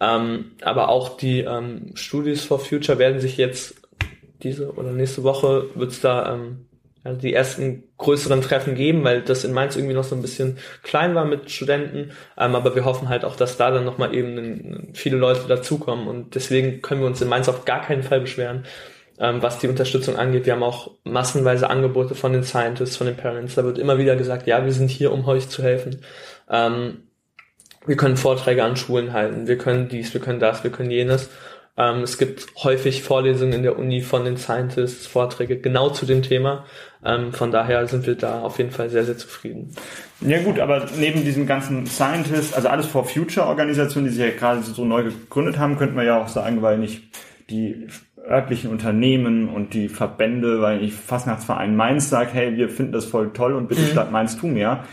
[0.00, 3.74] Ähm, aber auch die ähm, Studies for Future werden sich jetzt
[4.42, 6.66] diese oder nächste Woche wird's da ähm,
[7.04, 10.58] also die ersten größeren Treffen geben, weil das in Mainz irgendwie noch so ein bisschen
[10.82, 12.12] klein war mit Studenten.
[12.38, 16.08] Ähm, aber wir hoffen halt auch, dass da dann nochmal eben viele Leute dazukommen.
[16.08, 18.64] Und deswegen können wir uns in Mainz auf gar keinen Fall beschweren,
[19.18, 20.46] ähm, was die Unterstützung angeht.
[20.46, 23.54] Wir haben auch massenweise Angebote von den Scientists, von den Parents.
[23.54, 26.00] Da wird immer wieder gesagt, ja, wir sind hier, um euch zu helfen.
[26.50, 27.02] Ähm,
[27.86, 31.28] wir können Vorträge an Schulen halten, wir können dies, wir können das, wir können jenes.
[31.76, 36.22] Ähm, es gibt häufig Vorlesungen in der Uni von den Scientists, Vorträge genau zu dem
[36.22, 36.64] Thema.
[37.04, 39.74] Ähm, von daher sind wir da auf jeden Fall sehr, sehr zufrieden.
[40.20, 44.30] Ja gut, aber neben diesem ganzen Scientists, also alles for Future Organisationen, die sich ja
[44.30, 47.02] gerade so neu gegründet haben, könnte man ja auch sagen, weil nicht
[47.50, 47.88] die
[48.26, 53.32] örtlichen Unternehmen und die Verbände, weil ich Fastnachtsverein Mainz sagt, hey, wir finden das voll
[53.32, 53.88] toll und bitte mhm.
[53.88, 54.84] Stadt Mainz tu mehr.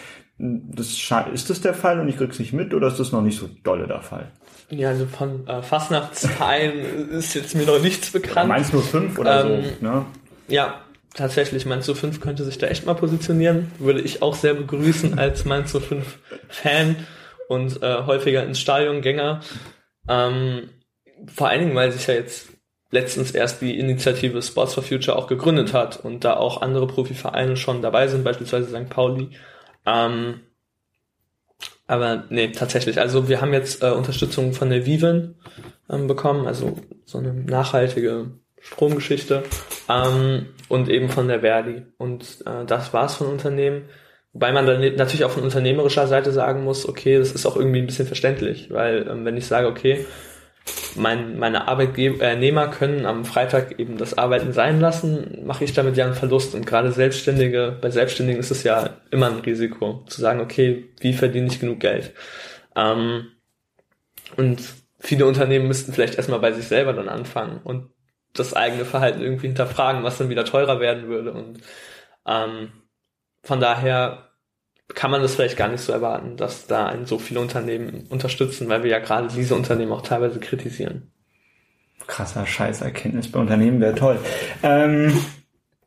[0.42, 0.88] Das,
[1.34, 3.48] ist das der Fall und ich krieg's nicht mit oder ist das noch nicht so
[3.64, 4.32] dolle der Fall?
[4.72, 8.48] Ja, also von äh, Fastnachtsverein ist jetzt mir noch nichts bekannt.
[8.48, 9.86] Meinst nur fünf oder ähm, so?
[9.86, 10.06] Ne?
[10.48, 10.82] Ja,
[11.14, 11.66] tatsächlich.
[11.66, 13.72] Mainz 05 könnte sich da echt mal positionieren.
[13.78, 16.18] Würde ich auch sehr begrüßen als Mainz 05
[16.50, 16.96] Fan
[17.48, 19.42] und äh, häufiger ins Stadion Gänger.
[20.08, 20.70] Ähm,
[21.32, 22.48] vor allen Dingen, weil sich ja jetzt
[22.90, 27.58] letztens erst die Initiative Sports for Future auch gegründet hat und da auch andere Profivereine
[27.58, 28.90] schon dabei sind, beispielsweise St.
[28.90, 29.30] Pauli.
[29.86, 30.42] Ähm,
[31.88, 33.00] aber nee, tatsächlich.
[33.00, 35.36] Also wir haben jetzt äh, Unterstützung von der Viven
[35.90, 39.44] ähm, bekommen, also so eine nachhaltige Stromgeschichte
[39.90, 41.84] ähm, und eben von der Verdi.
[41.98, 43.90] Und äh, das war's von Unternehmen.
[44.34, 47.80] Wobei man dann natürlich auch von unternehmerischer Seite sagen muss, okay, das ist auch irgendwie
[47.80, 50.06] ein bisschen verständlich, weil ähm, wenn ich sage, okay,
[50.96, 56.06] mein, meine Arbeitnehmer können am Freitag eben das Arbeiten sein lassen, mache ich damit ja
[56.06, 56.56] einen Verlust.
[56.56, 61.14] Und gerade Selbstständige, bei Selbstständigen ist es ja immer ein Risiko, zu sagen, okay, wie
[61.14, 62.14] verdiene ich genug Geld?
[62.76, 63.28] Ähm,
[64.38, 64.62] und
[65.00, 67.90] viele Unternehmen müssten vielleicht erstmal bei sich selber dann anfangen und
[68.34, 71.34] das eigene Verhalten irgendwie hinterfragen, was dann wieder teurer werden würde.
[71.34, 71.60] Und
[72.26, 72.72] ähm,
[73.44, 74.31] von daher
[74.96, 78.70] kann man das vielleicht gar nicht so erwarten, dass da ein so viele Unternehmen unterstützen,
[78.70, 81.12] weil wir ja gerade diese Unternehmen auch teilweise kritisieren.
[82.08, 84.20] Krasser Scheißerkenntnis bei Unternehmen wäre toll.
[84.64, 85.14] Ähm,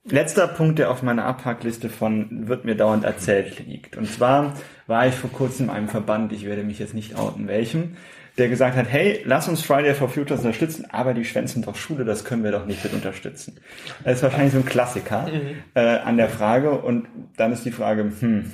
[0.05, 3.97] letzter Punkt, der auf meiner Abhackliste von wird mir dauernd erzählt liegt.
[3.97, 4.55] Und zwar
[4.87, 7.97] war ich vor kurzem in einem Verband, ich werde mich jetzt nicht outen, welchem,
[8.39, 12.05] der gesagt hat, hey, lass uns Friday for Futures unterstützen, aber die schwänzen doch Schule,
[12.05, 13.61] das können wir doch nicht mit unterstützen.
[14.03, 15.63] Das ist wahrscheinlich so ein Klassiker mhm.
[15.75, 16.73] äh, an der Frage.
[16.73, 18.51] Und dann ist die Frage, hm,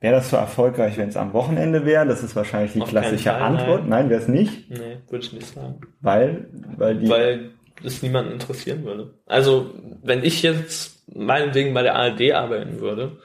[0.00, 2.06] Wäre das so erfolgreich, wenn es am Wochenende wäre?
[2.06, 3.80] Das ist wahrscheinlich die Auf klassische Fall, Antwort.
[3.80, 4.70] Nein, nein wäre es nicht.
[4.70, 5.80] Nee, würde ich nicht sagen.
[6.00, 7.08] Weil, weil die.
[7.08, 7.50] Weil
[7.82, 9.14] das niemanden interessieren würde.
[9.26, 13.18] Also, wenn ich jetzt meinetwegen bei der ARD arbeiten würde,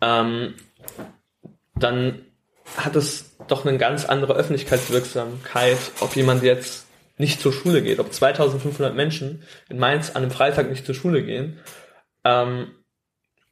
[0.00, 0.54] ähm,
[1.74, 2.20] dann
[2.76, 8.12] hat es doch eine ganz andere Öffentlichkeitswirksamkeit, ob jemand jetzt nicht zur Schule geht, ob
[8.12, 11.58] 2500 Menschen in Mainz an einem Freitag nicht zur Schule gehen,
[12.24, 12.72] ähm,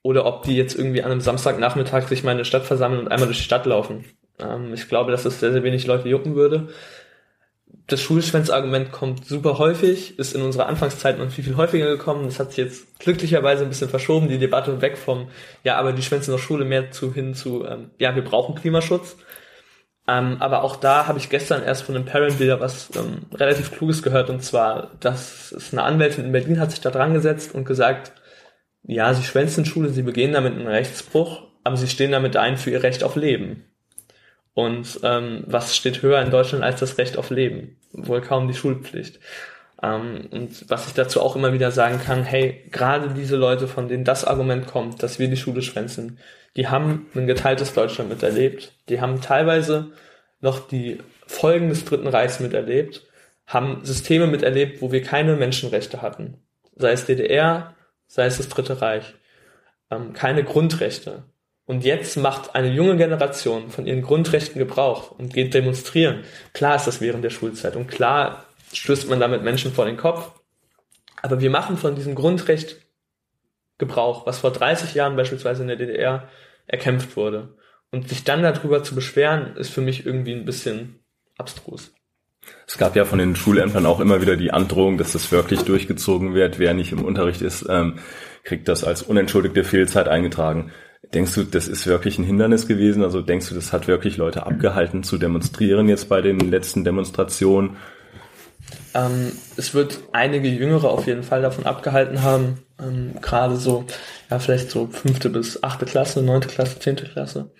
[0.06, 3.08] oder ob die jetzt irgendwie an einem Samstagnachmittag sich mal in der Stadt versammeln und
[3.08, 4.04] einmal durch die Stadt laufen.
[4.38, 6.68] Ähm, ich glaube, dass es sehr, sehr wenig Leute jucken würde.
[7.88, 12.26] Das Schulschwänz-Argument kommt super häufig, ist in unserer Anfangszeit noch viel, viel häufiger gekommen.
[12.26, 15.28] Das hat sich jetzt glücklicherweise ein bisschen verschoben, die Debatte weg vom,
[15.64, 19.16] ja, aber die schwänzen noch Schule mehr zu hin zu, ähm, ja, wir brauchen Klimaschutz.
[20.06, 23.72] Ähm, aber auch da habe ich gestern erst von einem Parent wieder was ähm, relativ
[23.72, 27.56] Kluges gehört und zwar, dass es eine Anwältin in Berlin hat sich da dran gesetzt
[27.56, 28.12] und gesagt,
[28.86, 32.70] ja, sie schwänzen Schule, sie begehen damit einen Rechtsbruch, aber sie stehen damit ein für
[32.70, 33.64] ihr Recht auf Leben.
[34.54, 37.76] Und ähm, was steht höher in Deutschland als das Recht auf Leben?
[37.92, 39.20] Wohl kaum die Schulpflicht.
[39.82, 43.88] Ähm, und was ich dazu auch immer wieder sagen kann, hey, gerade diese Leute, von
[43.88, 46.18] denen das Argument kommt, dass wir die Schule schwänzen,
[46.56, 48.72] die haben ein geteiltes Deutschland miterlebt.
[48.88, 49.92] Die haben teilweise
[50.40, 53.06] noch die Folgen des Dritten Reichs miterlebt,
[53.46, 56.38] haben Systeme miterlebt, wo wir keine Menschenrechte hatten.
[56.76, 57.75] Sei es DDR,
[58.06, 59.14] sei es das Dritte Reich,
[59.90, 61.24] ähm, keine Grundrechte.
[61.64, 66.22] Und jetzt macht eine junge Generation von ihren Grundrechten Gebrauch und geht demonstrieren.
[66.52, 70.30] Klar ist das während der Schulzeit und klar stößt man damit Menschen vor den Kopf.
[71.22, 72.76] Aber wir machen von diesem Grundrecht
[73.78, 76.28] Gebrauch, was vor 30 Jahren beispielsweise in der DDR
[76.66, 77.56] erkämpft wurde.
[77.90, 81.00] Und sich dann darüber zu beschweren, ist für mich irgendwie ein bisschen
[81.36, 81.92] abstrus.
[82.66, 86.34] Es gab ja von den Schulämtern auch immer wieder die Androhung, dass das wirklich durchgezogen
[86.34, 86.58] wird.
[86.58, 87.98] Wer nicht im Unterricht ist, ähm,
[88.42, 90.72] kriegt das als unentschuldigte Fehlzeit eingetragen.
[91.14, 93.04] Denkst du, das ist wirklich ein Hindernis gewesen?
[93.04, 97.76] Also denkst du, das hat wirklich Leute abgehalten zu demonstrieren jetzt bei den letzten Demonstrationen?
[98.94, 103.84] Ähm, es wird einige Jüngere auf jeden Fall davon abgehalten haben, ähm, gerade so,
[104.30, 107.50] ja, vielleicht so fünfte bis achte Klasse, neunte Klasse, zehnte Klasse.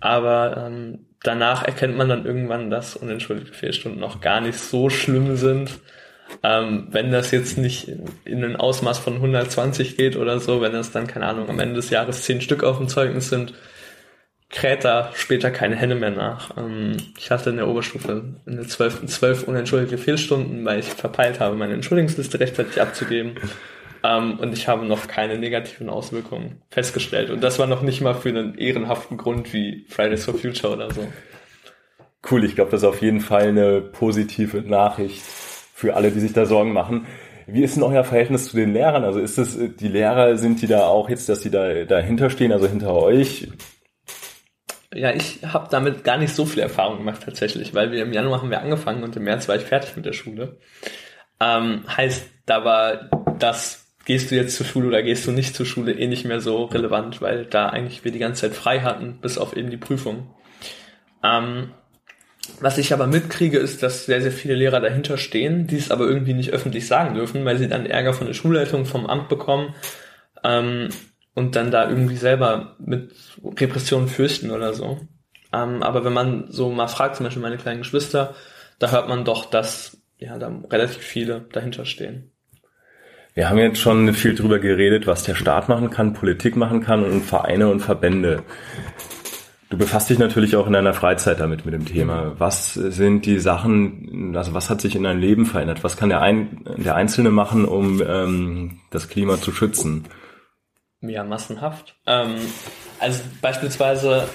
[0.00, 5.36] Aber ähm, danach erkennt man dann irgendwann, dass unentschuldigte Fehlstunden noch gar nicht so schlimm
[5.36, 5.78] sind.
[6.42, 10.72] Ähm, wenn das jetzt nicht in, in ein Ausmaß von 120 geht oder so, wenn
[10.72, 13.54] das dann, keine Ahnung, am Ende des Jahres zehn Stück auf dem Zeugnis sind,
[14.48, 16.56] kräht da später keine Henne mehr nach.
[16.56, 19.06] Ähm, ich hatte in der Oberstufe in der 12.
[19.06, 23.34] 12 unentschuldigte Fehlstunden, weil ich verpeilt habe, meine Entschuldigungsliste rechtzeitig abzugeben.
[24.02, 27.30] Ähm, und ich habe noch keine negativen Auswirkungen festgestellt.
[27.30, 30.92] Und das war noch nicht mal für einen ehrenhaften Grund wie Fridays for Future oder
[30.92, 31.06] so.
[32.28, 36.32] Cool, ich glaube, das ist auf jeden Fall eine positive Nachricht für alle, die sich
[36.32, 37.06] da Sorgen machen.
[37.46, 39.04] Wie ist denn euer Verhältnis zu den Lehrern?
[39.04, 42.52] Also ist es, die Lehrer, sind die da auch jetzt, dass die da dahinter stehen,
[42.52, 43.48] also hinter euch?
[44.92, 48.42] Ja, ich habe damit gar nicht so viel Erfahrung gemacht tatsächlich, weil wir im Januar
[48.42, 50.58] haben wir angefangen und im März war ich fertig mit der Schule.
[51.40, 53.08] Ähm, heißt, da war
[53.38, 56.40] das, gehst du jetzt zur Schule oder gehst du nicht zur Schule, eh nicht mehr
[56.40, 59.76] so relevant, weil da eigentlich wir die ganze Zeit frei hatten, bis auf eben die
[59.76, 60.34] Prüfung.
[61.22, 61.70] Ähm,
[62.58, 66.06] was ich aber mitkriege, ist, dass sehr, sehr viele Lehrer dahinter stehen, die es aber
[66.06, 69.76] irgendwie nicht öffentlich sagen dürfen, weil sie dann Ärger von der Schulleitung, vom Amt bekommen
[70.42, 70.88] ähm,
[71.36, 74.98] und dann da irgendwie selber mit Repressionen fürchten oder so.
[75.52, 78.34] Ähm, aber wenn man so mal fragt, zum Beispiel meine kleinen Geschwister,
[78.80, 82.32] da hört man doch, dass ja da relativ viele dahinter stehen.
[83.34, 87.04] Wir haben jetzt schon viel drüber geredet, was der Staat machen kann, Politik machen kann
[87.04, 88.42] und Vereine und Verbände.
[89.68, 92.32] Du befasst dich natürlich auch in deiner Freizeit damit mit dem Thema.
[92.38, 95.84] Was sind die Sachen, also was hat sich in deinem Leben verändert?
[95.84, 100.06] Was kann der, Ein, der Einzelne machen, um ähm, das Klima zu schützen?
[101.02, 101.94] Ja, massenhaft.
[102.08, 102.34] Ähm,
[102.98, 104.28] also beispielsweise,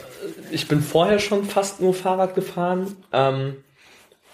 [0.52, 3.58] ich bin vorher schon fast nur Fahrrad gefahren, ähm,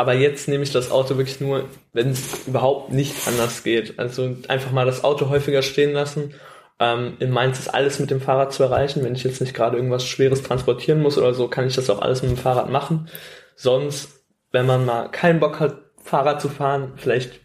[0.02, 4.00] aber jetzt nehme ich das Auto wirklich nur, wenn es überhaupt nicht anders geht.
[4.00, 6.34] Also einfach mal das Auto häufiger stehen lassen
[6.82, 9.04] ähm, in Mainz ist alles mit dem Fahrrad zu erreichen.
[9.04, 12.02] Wenn ich jetzt nicht gerade irgendwas Schweres transportieren muss oder so, kann ich das auch
[12.02, 13.08] alles mit dem Fahrrad machen.
[13.56, 17.40] Sonst, wenn man mal keinen Bock hat, Fahrrad zu fahren, vielleicht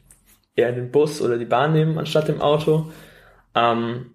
[0.54, 2.90] eher den Bus oder die Bahn nehmen anstatt dem Auto.
[3.54, 4.14] Ähm,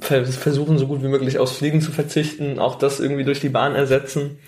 [0.00, 3.74] versuchen so gut wie möglich aufs Fliegen zu verzichten, auch das irgendwie durch die Bahn
[3.74, 4.38] ersetzen.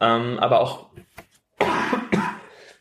[0.00, 0.86] Ähm, aber auch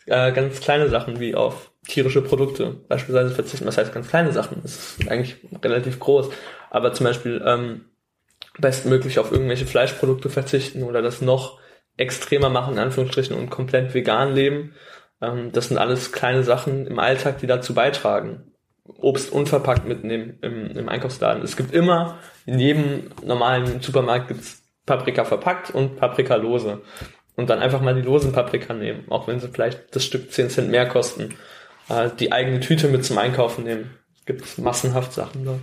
[0.09, 3.65] äh, ganz kleine Sachen wie auf tierische Produkte beispielsweise verzichten.
[3.65, 4.59] Was heißt ganz kleine Sachen?
[4.61, 6.29] Das ist eigentlich relativ groß.
[6.69, 7.85] Aber zum Beispiel ähm,
[8.57, 11.59] bestmöglich auf irgendwelche Fleischprodukte verzichten oder das noch
[11.97, 14.73] extremer machen, in Anführungsstrichen, und komplett vegan leben.
[15.21, 18.51] Ähm, das sind alles kleine Sachen im Alltag, die dazu beitragen.
[18.85, 21.43] Obst unverpackt mitnehmen im, im Einkaufsladen.
[21.43, 26.81] Es gibt immer, in jedem normalen Supermarkt gibt's Paprika verpackt und Paprika lose.
[27.39, 30.49] Und dann einfach mal die losen Paprika nehmen, auch wenn sie vielleicht das Stück 10
[30.49, 31.35] Cent mehr kosten
[31.89, 33.91] äh, die eigene Tüte mit zum Einkaufen nehmen.
[34.25, 35.59] Gibt massenhaft Sachen da.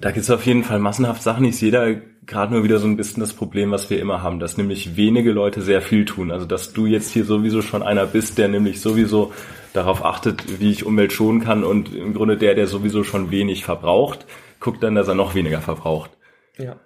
[0.00, 1.44] Da gibt es auf jeden Fall massenhaft Sachen.
[1.44, 1.86] Ich sehe da
[2.26, 5.32] gerade nur wieder so ein bisschen das Problem, was wir immer haben, dass nämlich wenige
[5.32, 6.30] Leute sehr viel tun.
[6.30, 9.32] Also dass du jetzt hier sowieso schon einer bist, der nämlich sowieso
[9.72, 13.64] darauf achtet, wie ich Umwelt schonen kann und im Grunde der, der sowieso schon wenig
[13.64, 14.26] verbraucht,
[14.60, 16.10] guckt dann, dass er noch weniger verbraucht.
[16.58, 16.76] Ja.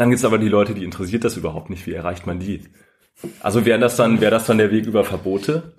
[0.00, 1.86] Dann gibt es aber die Leute, die interessiert das überhaupt nicht.
[1.86, 2.62] Wie erreicht man die?
[3.40, 5.74] Also wäre das dann, wäre das dann der Weg über Verbote?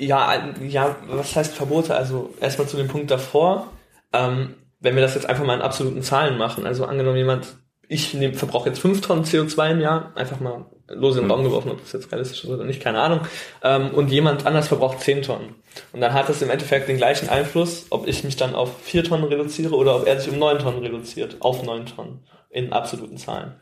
[0.00, 1.94] ja, ja, was heißt Verbote?
[1.94, 3.72] Also erstmal zu dem Punkt davor,
[4.12, 7.56] ähm, wenn wir das jetzt einfach mal in absoluten Zahlen machen, also angenommen jemand,
[7.88, 11.42] ich nehm, verbrauche jetzt fünf Tonnen CO2 im Jahr, einfach mal los in den Raum
[11.42, 13.20] geworfen, ob das jetzt realistisch ist oder nicht, keine Ahnung,
[13.62, 15.54] ähm, und jemand anders verbraucht zehn Tonnen.
[15.92, 19.04] Und dann hat das im Endeffekt den gleichen Einfluss, ob ich mich dann auf vier
[19.04, 22.20] Tonnen reduziere oder ob er sich um neun Tonnen reduziert, auf neun Tonnen,
[22.50, 23.54] in absoluten Zahlen.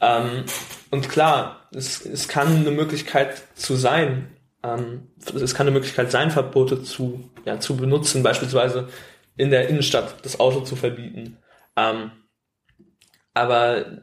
[0.00, 0.44] Ähm,
[0.90, 4.28] und klar, es, es kann eine Möglichkeit zu sein,
[4.62, 8.88] ähm, es kann eine Möglichkeit sein, Verbote zu, ja, zu benutzen, beispielsweise
[9.36, 11.38] in der Innenstadt das Auto zu verbieten.
[11.76, 12.10] Ähm,
[13.34, 14.00] aber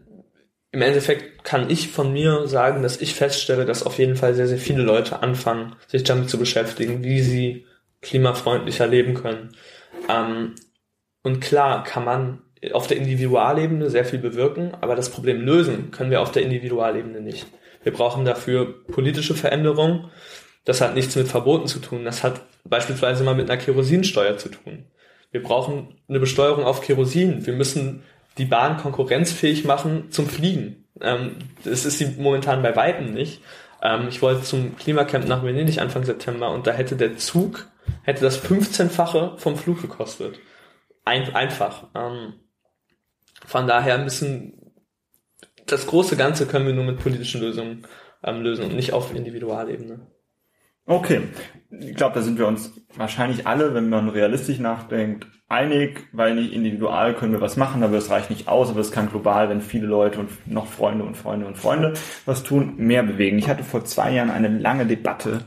[0.72, 4.48] im Endeffekt kann ich von mir sagen, dass ich feststelle, dass auf jeden Fall sehr,
[4.48, 7.68] sehr viele Leute anfangen, sich damit zu beschäftigen, wie sie
[8.02, 9.56] klimafreundlicher leben können.
[10.10, 10.56] Ähm,
[11.24, 16.12] und klar kann man auf der Individualebene sehr viel bewirken, aber das Problem lösen können
[16.12, 17.48] wir auf der Individualebene nicht.
[17.84, 20.10] Wir brauchen dafür politische Veränderungen,
[20.66, 22.06] das hat nichts mit Verboten zu tun.
[22.06, 24.86] Das hat beispielsweise mal mit einer Kerosinsteuer zu tun.
[25.32, 27.46] Wir brauchen eine Besteuerung auf Kerosin.
[27.46, 28.04] Wir müssen
[28.38, 30.86] die Bahn konkurrenzfähig machen zum Fliegen.
[31.02, 33.42] Ähm, das ist sie momentan bei Weitem nicht.
[33.82, 37.68] Ähm, ich wollte zum Klimacamp nach Venedig Anfang September und da hätte der Zug,
[38.04, 40.40] hätte das 15-fache vom Flug gekostet.
[41.04, 41.88] Ein, einfach.
[41.96, 42.34] Ähm,
[43.46, 44.74] von daher müssen
[45.66, 47.86] das große Ganze können wir nur mit politischen Lösungen
[48.24, 50.08] ähm, lösen und nicht auf Individualebene.
[50.86, 51.22] Okay,
[51.72, 56.52] ich glaube, da sind wir uns wahrscheinlich alle, wenn man realistisch nachdenkt, einig, weil nicht
[56.52, 59.62] individual können wir was machen, aber es reicht nicht aus, aber es kann global, wenn
[59.62, 61.94] viele Leute und noch Freunde und Freunde und Freunde
[62.26, 63.38] was tun, mehr bewegen.
[63.38, 65.46] Ich hatte vor zwei Jahren eine lange Debatte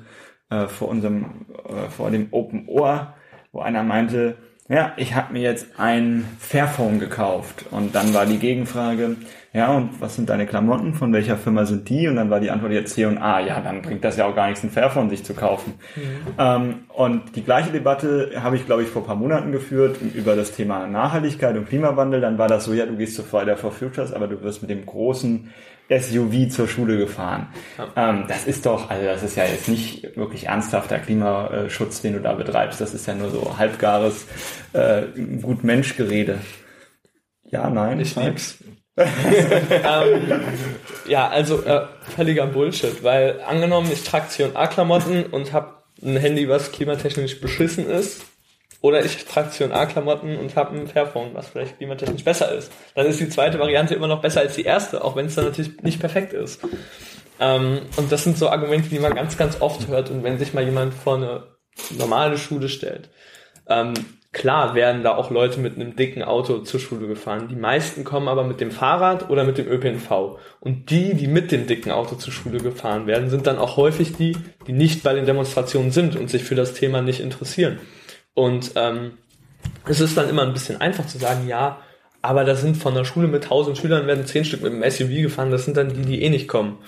[0.49, 3.15] äh, vor unserem, äh, vor dem Open Ohr,
[3.53, 4.39] wo einer meinte,
[4.69, 9.17] ja, ich habe mir jetzt ein Fairphone gekauft und dann war die Gegenfrage,
[9.57, 10.93] ja, und was sind deine Klamotten?
[10.93, 12.09] Von welcher Firma sind die?
[12.09, 13.41] Und dann war die Antwort jetzt C und A.
[13.41, 15.75] Ja, dann bringt das ja auch gar nichts, ein Fairphone sich zu kaufen.
[15.95, 16.03] Mhm.
[16.39, 20.37] Ähm, und die gleiche Debatte habe ich, glaube ich, vor ein paar Monaten geführt über
[20.37, 22.21] das Thema Nachhaltigkeit und Klimawandel.
[22.21, 24.71] Dann war das so, ja, du gehst zu Friday for Futures, aber du wirst mit
[24.71, 25.49] dem großen
[25.89, 27.49] SUV zur Schule gefahren.
[27.79, 28.11] Ja.
[28.11, 32.21] Ähm, das ist doch, also das ist ja jetzt nicht wirklich ernsthafter Klimaschutz, den du
[32.21, 32.81] da betreibst.
[32.81, 34.27] Das ist ja nur so halbgares
[34.73, 35.03] äh,
[35.41, 36.39] gut Mensch-Gerede.
[37.45, 38.01] Ja, nein.
[38.01, 38.59] Ich lieb's
[38.99, 40.41] ähm,
[41.07, 46.73] ja, also äh, völliger Bullshit, weil angenommen, ich trage C&A-Klamotten und habe ein Handy, was
[46.73, 48.23] klimatechnisch beschissen ist,
[48.81, 52.71] oder ich trage C&A-Klamotten und habe ein Fairphone, was vielleicht klimatechnisch besser ist.
[52.95, 55.47] Dann ist die zweite Variante immer noch besser als die erste, auch wenn es dann
[55.47, 56.61] natürlich nicht perfekt ist.
[57.41, 60.11] Ähm, und das sind so Argumente, die man ganz, ganz oft hört.
[60.11, 61.45] Und wenn sich mal jemand vor eine
[61.99, 63.11] normale Schule stellt,
[63.69, 63.95] ähm,
[64.37, 67.49] Klar werden da auch Leute mit einem dicken Auto zur Schule gefahren.
[67.49, 70.37] Die meisten kommen aber mit dem Fahrrad oder mit dem ÖPNV.
[70.61, 74.13] Und die, die mit dem dicken Auto zur Schule gefahren werden, sind dann auch häufig
[74.13, 77.79] die, die nicht bei den Demonstrationen sind und sich für das Thema nicht interessieren.
[78.37, 79.13] Und ähm,
[79.89, 81.81] es ist dann immer ein bisschen einfach zu sagen, ja,
[82.21, 85.23] aber da sind von der Schule mit 1000 Schülern werden 10 Stück mit dem SUV
[85.23, 86.79] gefahren, das sind dann die, die eh nicht kommen.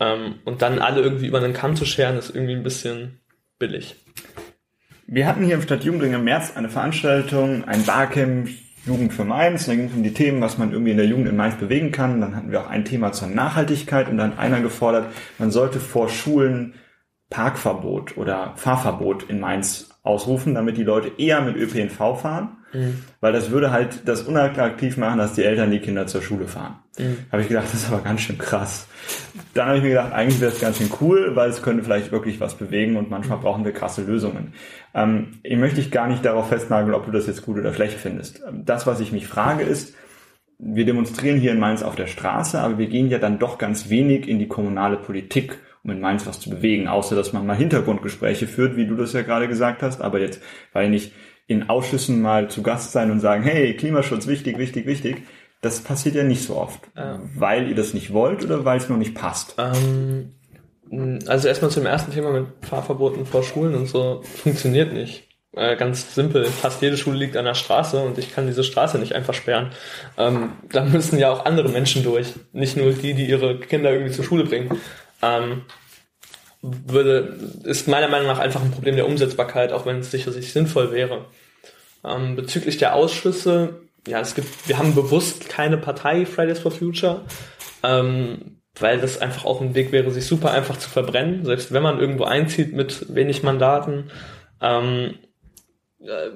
[0.00, 3.20] Ähm, und dann alle irgendwie über einen Kamm zu scheren, ist irgendwie ein bisschen
[3.58, 3.96] billig.
[5.06, 8.48] Wir hatten hier im Stadtjugendring im März eine Veranstaltung, ein Barcamp
[8.86, 9.66] Jugend für Mainz.
[9.66, 11.92] Da ging es um die Themen, was man irgendwie in der Jugend in Mainz bewegen
[11.92, 12.22] kann.
[12.22, 16.08] Dann hatten wir auch ein Thema zur Nachhaltigkeit und dann einer gefordert, man sollte vor
[16.08, 16.74] Schulen
[17.28, 23.02] Parkverbot oder Fahrverbot in Mainz ausrufen, damit die Leute eher mit ÖPNV fahren Mhm.
[23.20, 26.76] Weil das würde halt das unattraktiv machen, dass die Eltern die Kinder zur Schule fahren.
[26.98, 27.18] Mhm.
[27.32, 28.86] Habe ich gedacht, das ist aber ganz schön krass.
[29.54, 32.12] Dann habe ich mir gedacht, eigentlich wäre es ganz schön cool, weil es könnte vielleicht
[32.12, 33.42] wirklich was bewegen und manchmal mhm.
[33.42, 34.52] brauchen wir krasse Lösungen.
[34.94, 37.98] Ähm, ich möchte dich gar nicht darauf festnageln, ob du das jetzt gut oder schlecht
[37.98, 38.42] findest.
[38.46, 39.94] Ähm, das, was ich mich frage, ist,
[40.60, 43.90] wir demonstrieren hier in Mainz auf der Straße, aber wir gehen ja dann doch ganz
[43.90, 47.56] wenig in die kommunale Politik um in Mainz was zu bewegen, außer dass man mal
[47.56, 51.12] Hintergrundgespräche führt, wie du das ja gerade gesagt hast, aber jetzt, weil nicht
[51.46, 55.22] in Ausschüssen mal zu Gast sein und sagen, hey, Klimaschutz wichtig, wichtig, wichtig.
[55.60, 56.80] Das passiert ja nicht so oft.
[56.96, 57.30] Ähm.
[57.34, 59.56] Weil ihr das nicht wollt oder weil es noch nicht passt?
[59.58, 60.34] Ähm,
[61.26, 65.24] also erstmal zum ersten Thema mit Fahrverboten vor Schulen und so funktioniert nicht.
[65.52, 68.98] Äh, ganz simpel, fast jede Schule liegt an der Straße und ich kann diese Straße
[68.98, 69.70] nicht einfach sperren.
[70.18, 74.12] Ähm, da müssen ja auch andere Menschen durch, nicht nur die, die ihre Kinder irgendwie
[74.12, 74.78] zur Schule bringen.
[75.22, 75.62] Ähm,
[76.60, 80.92] würde, ist meiner Meinung nach einfach ein Problem der Umsetzbarkeit, auch wenn es sicherlich sinnvoll
[80.92, 81.26] wäre.
[82.04, 87.24] Ähm, bezüglich der Ausschüsse, ja, es gibt, wir haben bewusst keine Partei Fridays for Future,
[87.82, 91.82] ähm, weil das einfach auch ein Weg wäre, sich super einfach zu verbrennen, selbst wenn
[91.82, 94.10] man irgendwo einzieht mit wenig Mandaten.
[94.60, 95.14] Ähm,
[96.00, 96.30] äh,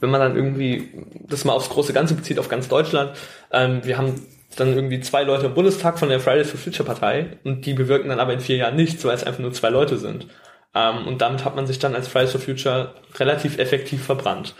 [0.00, 3.12] wenn man dann irgendwie das mal aufs große Ganze bezieht, auf ganz Deutschland,
[3.52, 4.26] ähm, wir haben
[4.56, 8.08] dann irgendwie zwei Leute im Bundestag von der Fridays for Future Partei und die bewirken
[8.08, 10.26] dann aber in vier Jahren nichts, weil es einfach nur zwei Leute sind.
[10.74, 14.54] Ähm, und damit hat man sich dann als Fridays for Future relativ effektiv verbrannt.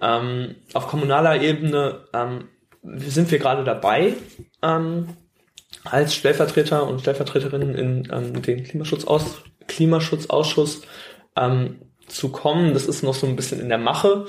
[0.00, 2.48] Ähm, auf kommunaler Ebene ähm,
[2.82, 4.14] sind wir gerade dabei,
[4.62, 5.08] ähm,
[5.84, 10.82] als Stellvertreter und Stellvertreterinnen in ähm, den Klimaschutzaus Klimaschutzausschuss
[11.36, 12.74] ähm, zu kommen.
[12.74, 14.26] Das ist noch so ein bisschen in der Mache.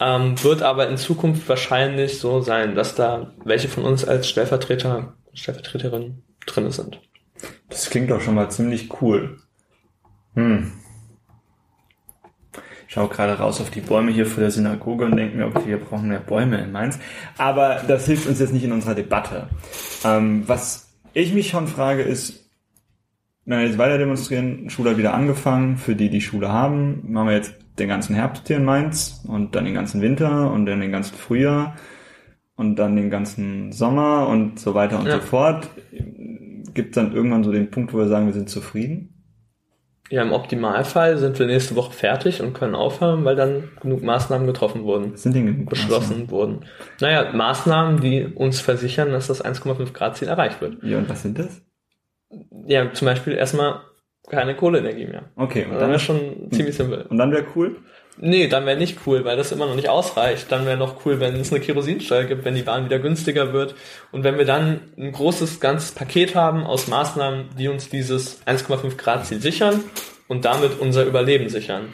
[0.00, 5.14] Ähm, wird aber in Zukunft wahrscheinlich so sein, dass da welche von uns als Stellvertreter,
[5.34, 7.00] Stellvertreterin drin sind.
[7.68, 9.38] Das klingt doch schon mal ziemlich cool.
[10.34, 10.72] Hm.
[12.86, 15.66] Ich schaue gerade raus auf die Bäume hier vor der Synagoge und denke mir, okay,
[15.66, 16.98] wir brauchen mehr Bäume in Mainz.
[17.36, 19.48] Aber das hilft uns jetzt nicht in unserer Debatte.
[20.04, 22.48] Ähm, was ich mich schon frage ist,
[23.44, 27.28] wenn wir jetzt weiter demonstrieren, Schule hat wieder angefangen, für die, die Schule haben, machen
[27.28, 30.80] wir jetzt den ganzen Herbst hier in Mainz und dann den ganzen Winter und dann
[30.80, 31.76] den ganzen Frühjahr
[32.56, 35.12] und dann den ganzen Sommer und so weiter und ja.
[35.12, 35.68] so fort.
[36.74, 39.14] Gibt dann irgendwann so den Punkt, wo wir sagen, wir sind zufrieden?
[40.10, 44.46] Ja, im Optimalfall sind wir nächste Woche fertig und können aufhören, weil dann genug Maßnahmen
[44.46, 45.16] getroffen wurden.
[45.16, 46.30] Sind denn genug beschlossen Maßnahmen?
[46.30, 46.60] wurden.
[47.00, 50.82] Naja, Maßnahmen, die uns versichern, dass das 1,5 Grad Ziel erreicht wird.
[50.82, 51.60] Ja, und was sind das?
[52.66, 53.80] Ja, zum Beispiel erstmal
[54.28, 55.24] keine Kohleenergie mehr.
[55.36, 57.06] Okay, und Dann wäre schon ziemlich simpel.
[57.08, 57.76] und dann wäre cool.
[58.20, 60.50] Nee, dann wäre nicht cool, weil das immer noch nicht ausreicht.
[60.50, 63.76] Dann wäre noch cool, wenn es eine Kerosinsteuer gibt, wenn die Bahn wieder günstiger wird.
[64.10, 68.96] Und wenn wir dann ein großes, ganzes Paket haben aus Maßnahmen, die uns dieses 1,5
[68.96, 69.84] Grad Ziel sichern
[70.26, 71.92] und damit unser Überleben sichern.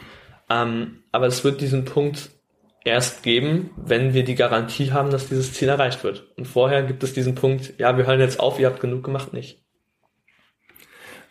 [0.49, 2.31] Ähm, aber es wird diesen Punkt
[2.83, 6.23] erst geben, wenn wir die Garantie haben, dass dieses Ziel erreicht wird.
[6.37, 9.31] Und vorher gibt es diesen Punkt, ja, wir hören jetzt auf, ihr habt genug gemacht,
[9.33, 9.64] nicht.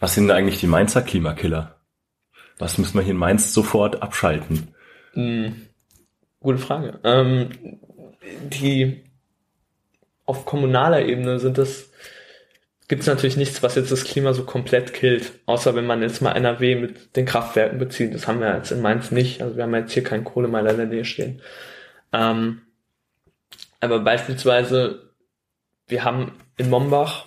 [0.04, 1.80] Was sind eigentlich die Mainzer Klimakiller?
[2.58, 4.74] Was müssen wir hier in Mainz sofort abschalten?
[5.14, 5.62] Hm,
[6.40, 7.00] gute Frage.
[7.04, 7.78] Ähm,
[8.50, 9.02] die
[10.26, 11.90] auf kommunaler Ebene sind es
[12.86, 16.20] gibt es natürlich nichts, was jetzt das Klima so komplett killt, außer wenn man jetzt
[16.20, 18.12] mal NRW mit den Kraftwerken bezieht.
[18.12, 19.40] Das haben wir jetzt in Mainz nicht.
[19.40, 21.40] Also wir haben jetzt hier keinen Kohlemeiler in der Nähe stehen.
[22.12, 22.60] Ähm,
[23.80, 25.14] aber beispielsweise,
[25.88, 27.24] wir haben in Mombach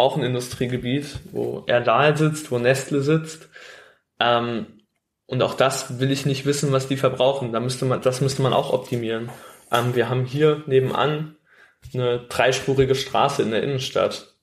[0.00, 3.48] auch ein Industriegebiet, wo Erdal sitzt, wo Nestle sitzt.
[4.18, 4.66] Ähm,
[5.26, 7.52] und auch das will ich nicht wissen, was die verbrauchen.
[7.52, 9.30] Da müsste man, das müsste man auch optimieren.
[9.70, 11.36] Ähm, wir haben hier nebenan
[11.94, 14.34] eine dreispurige Straße in der Innenstadt.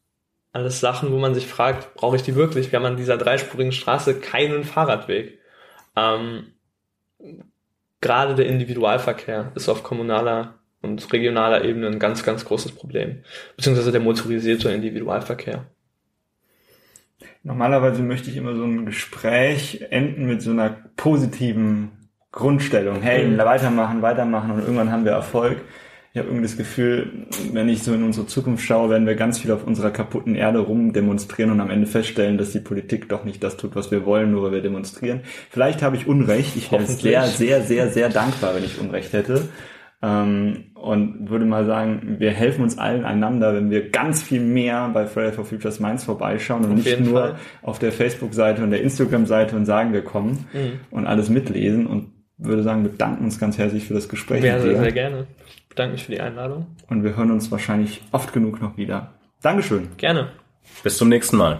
[0.53, 2.71] Alles Sachen, wo man sich fragt, brauche ich die wirklich?
[2.71, 5.39] Wir haben an dieser dreispurigen Straße keinen Fahrradweg.
[5.95, 6.53] Ähm,
[8.01, 10.56] gerade der Individualverkehr ist auf kommunaler
[10.87, 13.19] und regionaler Ebene ein ganz, ganz großes Problem.
[13.55, 15.65] Beziehungsweise der motorisierte Individualverkehr.
[17.43, 21.91] Normalerweise möchte ich immer so ein Gespräch enden mit so einer positiven
[22.31, 23.01] Grundstellung.
[23.01, 23.37] Hey, Mhm.
[23.37, 25.61] weitermachen, weitermachen und irgendwann haben wir Erfolg.
[26.13, 29.37] Ich habe irgendwie das Gefühl, wenn ich so in unsere Zukunft schaue, werden wir ganz
[29.39, 33.43] viel auf unserer kaputten Erde rumdemonstrieren und am Ende feststellen, dass die Politik doch nicht
[33.43, 35.21] das tut, was wir wollen, nur weil wir demonstrieren.
[35.51, 36.55] Vielleicht habe ich Unrecht.
[36.55, 39.47] Ich wäre sehr, sehr, sehr, sehr dankbar, wenn ich Unrecht hätte.
[40.01, 44.89] Ähm, und würde mal sagen, wir helfen uns allen einander, wenn wir ganz viel mehr
[44.93, 47.35] bei Friday for Futures Mainz vorbeischauen und Auf nicht nur Fall.
[47.63, 50.79] auf der Facebook-Seite und der Instagram-Seite und sagen, wir kommen Mhm.
[50.91, 54.53] und alles mitlesen und würde sagen, wir bedanken uns ganz herzlich für das Gespräch Sehr,
[54.57, 55.25] mit sehr, sehr gerne.
[55.47, 56.67] Ich bedanke mich für die Einladung.
[56.87, 59.13] Und wir hören uns wahrscheinlich oft genug noch wieder.
[59.41, 59.87] Dankeschön.
[59.97, 60.29] Gerne.
[60.83, 61.59] Bis zum nächsten Mal.